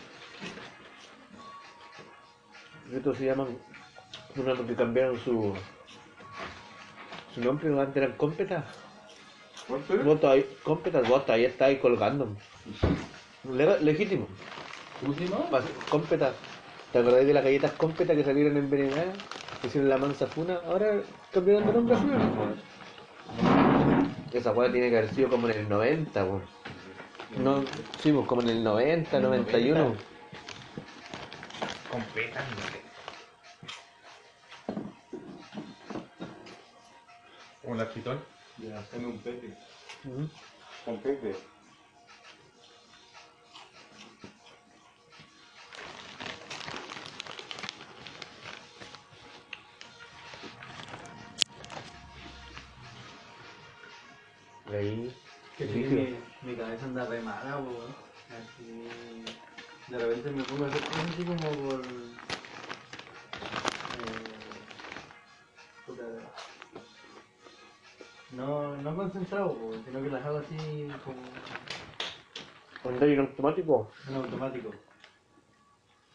[2.92, 3.58] Estos se llaman.
[4.36, 5.56] Una porque cambiaron su.
[7.34, 7.80] Su nombre, ¿no?
[7.80, 8.64] antes eran cómpetas.
[9.66, 12.36] ¿Cuánto Vos todavía, cómpetas, vos todavía está ahí colgando.
[13.44, 14.28] Legítimo.
[15.02, 16.38] ¿Cómo se llama?
[16.92, 19.16] ¿Te acordás de las galletas cómpetas que salieron envenenadas?
[19.60, 20.60] Que hicieron la mansa funa.
[20.64, 22.54] Ahora cambiaron de nombre a funa.
[24.32, 26.42] Esa weá tiene que haber sido como en el 90, weón.
[27.36, 27.64] No,
[27.98, 29.96] sí, pues como en el 90, 91.
[31.90, 32.82] Completan, no sé.
[37.62, 38.20] Como la chitón.
[38.58, 39.52] Ya, dame un pete.
[40.04, 40.28] Ujú.
[40.84, 41.36] Con Pepe.
[55.58, 56.16] Que sí, mi,
[56.50, 57.84] mi cabeza anda re mala, po.
[58.32, 58.88] Así.
[59.88, 61.80] De repente me pongo a hacer cosas así como por.
[61.80, 61.86] Eh,
[65.86, 66.02] puta.
[68.32, 71.20] No, no concentrado, po, sino que las hago así como
[72.94, 73.92] ¿Andar en automático?
[74.08, 74.70] en automático.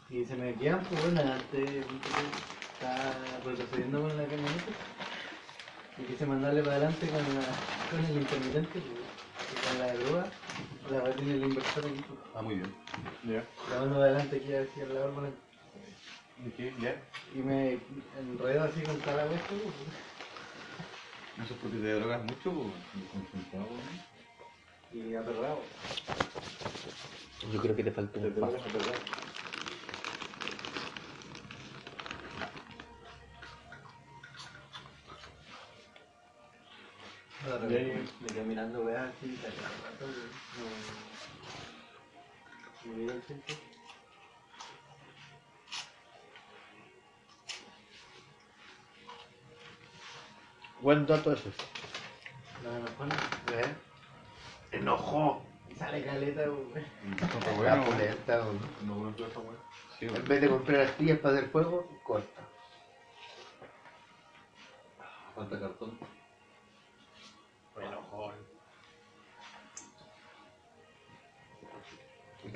[0.09, 1.85] Y se me quedan, pues bueno, antes
[2.73, 3.13] estaba
[3.45, 4.71] retrocediendo con la camioneta
[5.97, 10.27] y quise mandarle para adelante con, la, con el intermitente, y con la grúa,
[10.91, 12.03] la va a tener el inversor aquí.
[12.35, 12.73] Ah, muy bien.
[13.23, 13.43] Ya.
[13.69, 15.37] la para adelante aquí al lado volante.
[16.45, 16.73] ¿Y qué?
[16.79, 16.95] ¿Ya?
[17.35, 17.79] y me
[18.19, 19.45] enredo así con toda la vuelta.
[21.43, 22.73] Eso es porque te drogas mucho, pues.
[23.11, 24.17] Concentrado, ¿no?
[24.93, 25.59] y aperrado.
[27.51, 28.57] Yo creo que te falta un paso.
[37.47, 40.17] Me quedo mirando weas así, cada rato, pues,
[40.57, 40.65] no.
[42.91, 43.57] Me miro al frente.
[50.81, 51.49] Buen dato ese.
[52.63, 53.15] No me pone.
[53.61, 53.75] ¿Eh?
[54.73, 55.41] Enojo.
[55.69, 56.41] Y sale caleta,
[56.73, 56.85] pues.
[57.63, 58.59] La polenta, weón.
[58.85, 59.57] No, bueno, toda esa hueá.
[59.99, 60.27] Sí, En bueno.
[60.27, 62.41] vez de comprar astillas para hacer fuego, corta.
[65.35, 65.97] Falta cartón.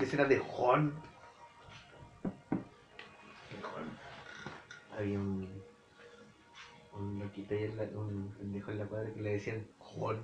[0.01, 0.95] ¿Y qué será de Jon?
[4.97, 5.63] Había un.
[6.93, 10.23] Un loquito ahí en la, un pendejo en la cuadra que le decían Jon.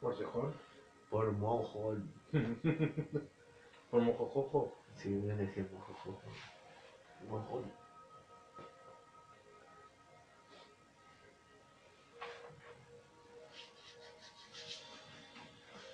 [0.00, 0.52] Por cejón.
[1.10, 2.12] Por mojón.
[3.92, 4.76] Por mojojojo.
[4.96, 6.20] Sí, me decían mojojojo.
[7.28, 7.72] Mojón.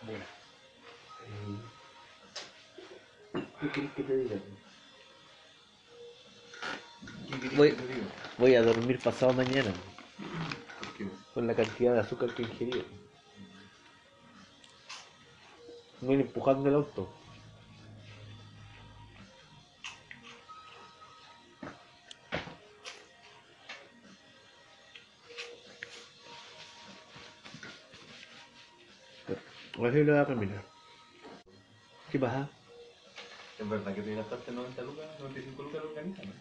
[0.06, 0.33] Buena.
[3.64, 4.36] ¿Qué quieres que te diga?
[7.56, 7.74] Voy,
[8.36, 9.72] voy a dormir pasado mañana.
[10.78, 11.08] ¿Por qué?
[11.32, 12.84] Con la cantidad de azúcar que ingerí.
[16.02, 17.08] Voy empujando el auto.
[29.72, 30.64] Así lo voy a terminar.
[32.12, 32.50] ¿Qué pasa?
[33.58, 36.32] Es verdad que te gastaste 90 lucas, 95 lucas en organiza, ¿no?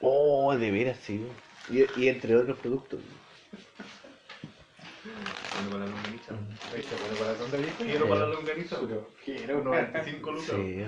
[0.00, 1.26] Oh, de veras, sí.
[1.70, 3.00] Y, y entre otros productos.
[5.04, 6.34] Bueno, para la longaniza.
[6.34, 7.76] Pone corazón de viejo.
[7.78, 8.80] Quiero para la longaniza.
[8.80, 10.46] Pero quiero 95 lucas.
[10.46, 10.84] Sí,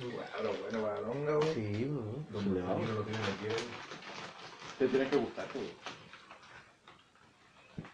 [0.00, 1.54] Bueno, bueno, para la longa, weón.
[1.54, 2.26] sí, ¿no?
[2.32, 2.54] Los no
[2.94, 3.46] lo tienen aquí.
[4.78, 5.66] Te tiene que gustar, pues.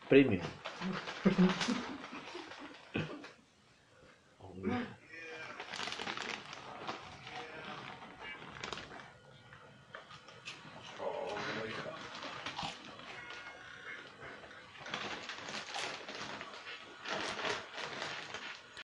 [0.08, 0.42] Premium.
[4.38, 4.95] Hombre.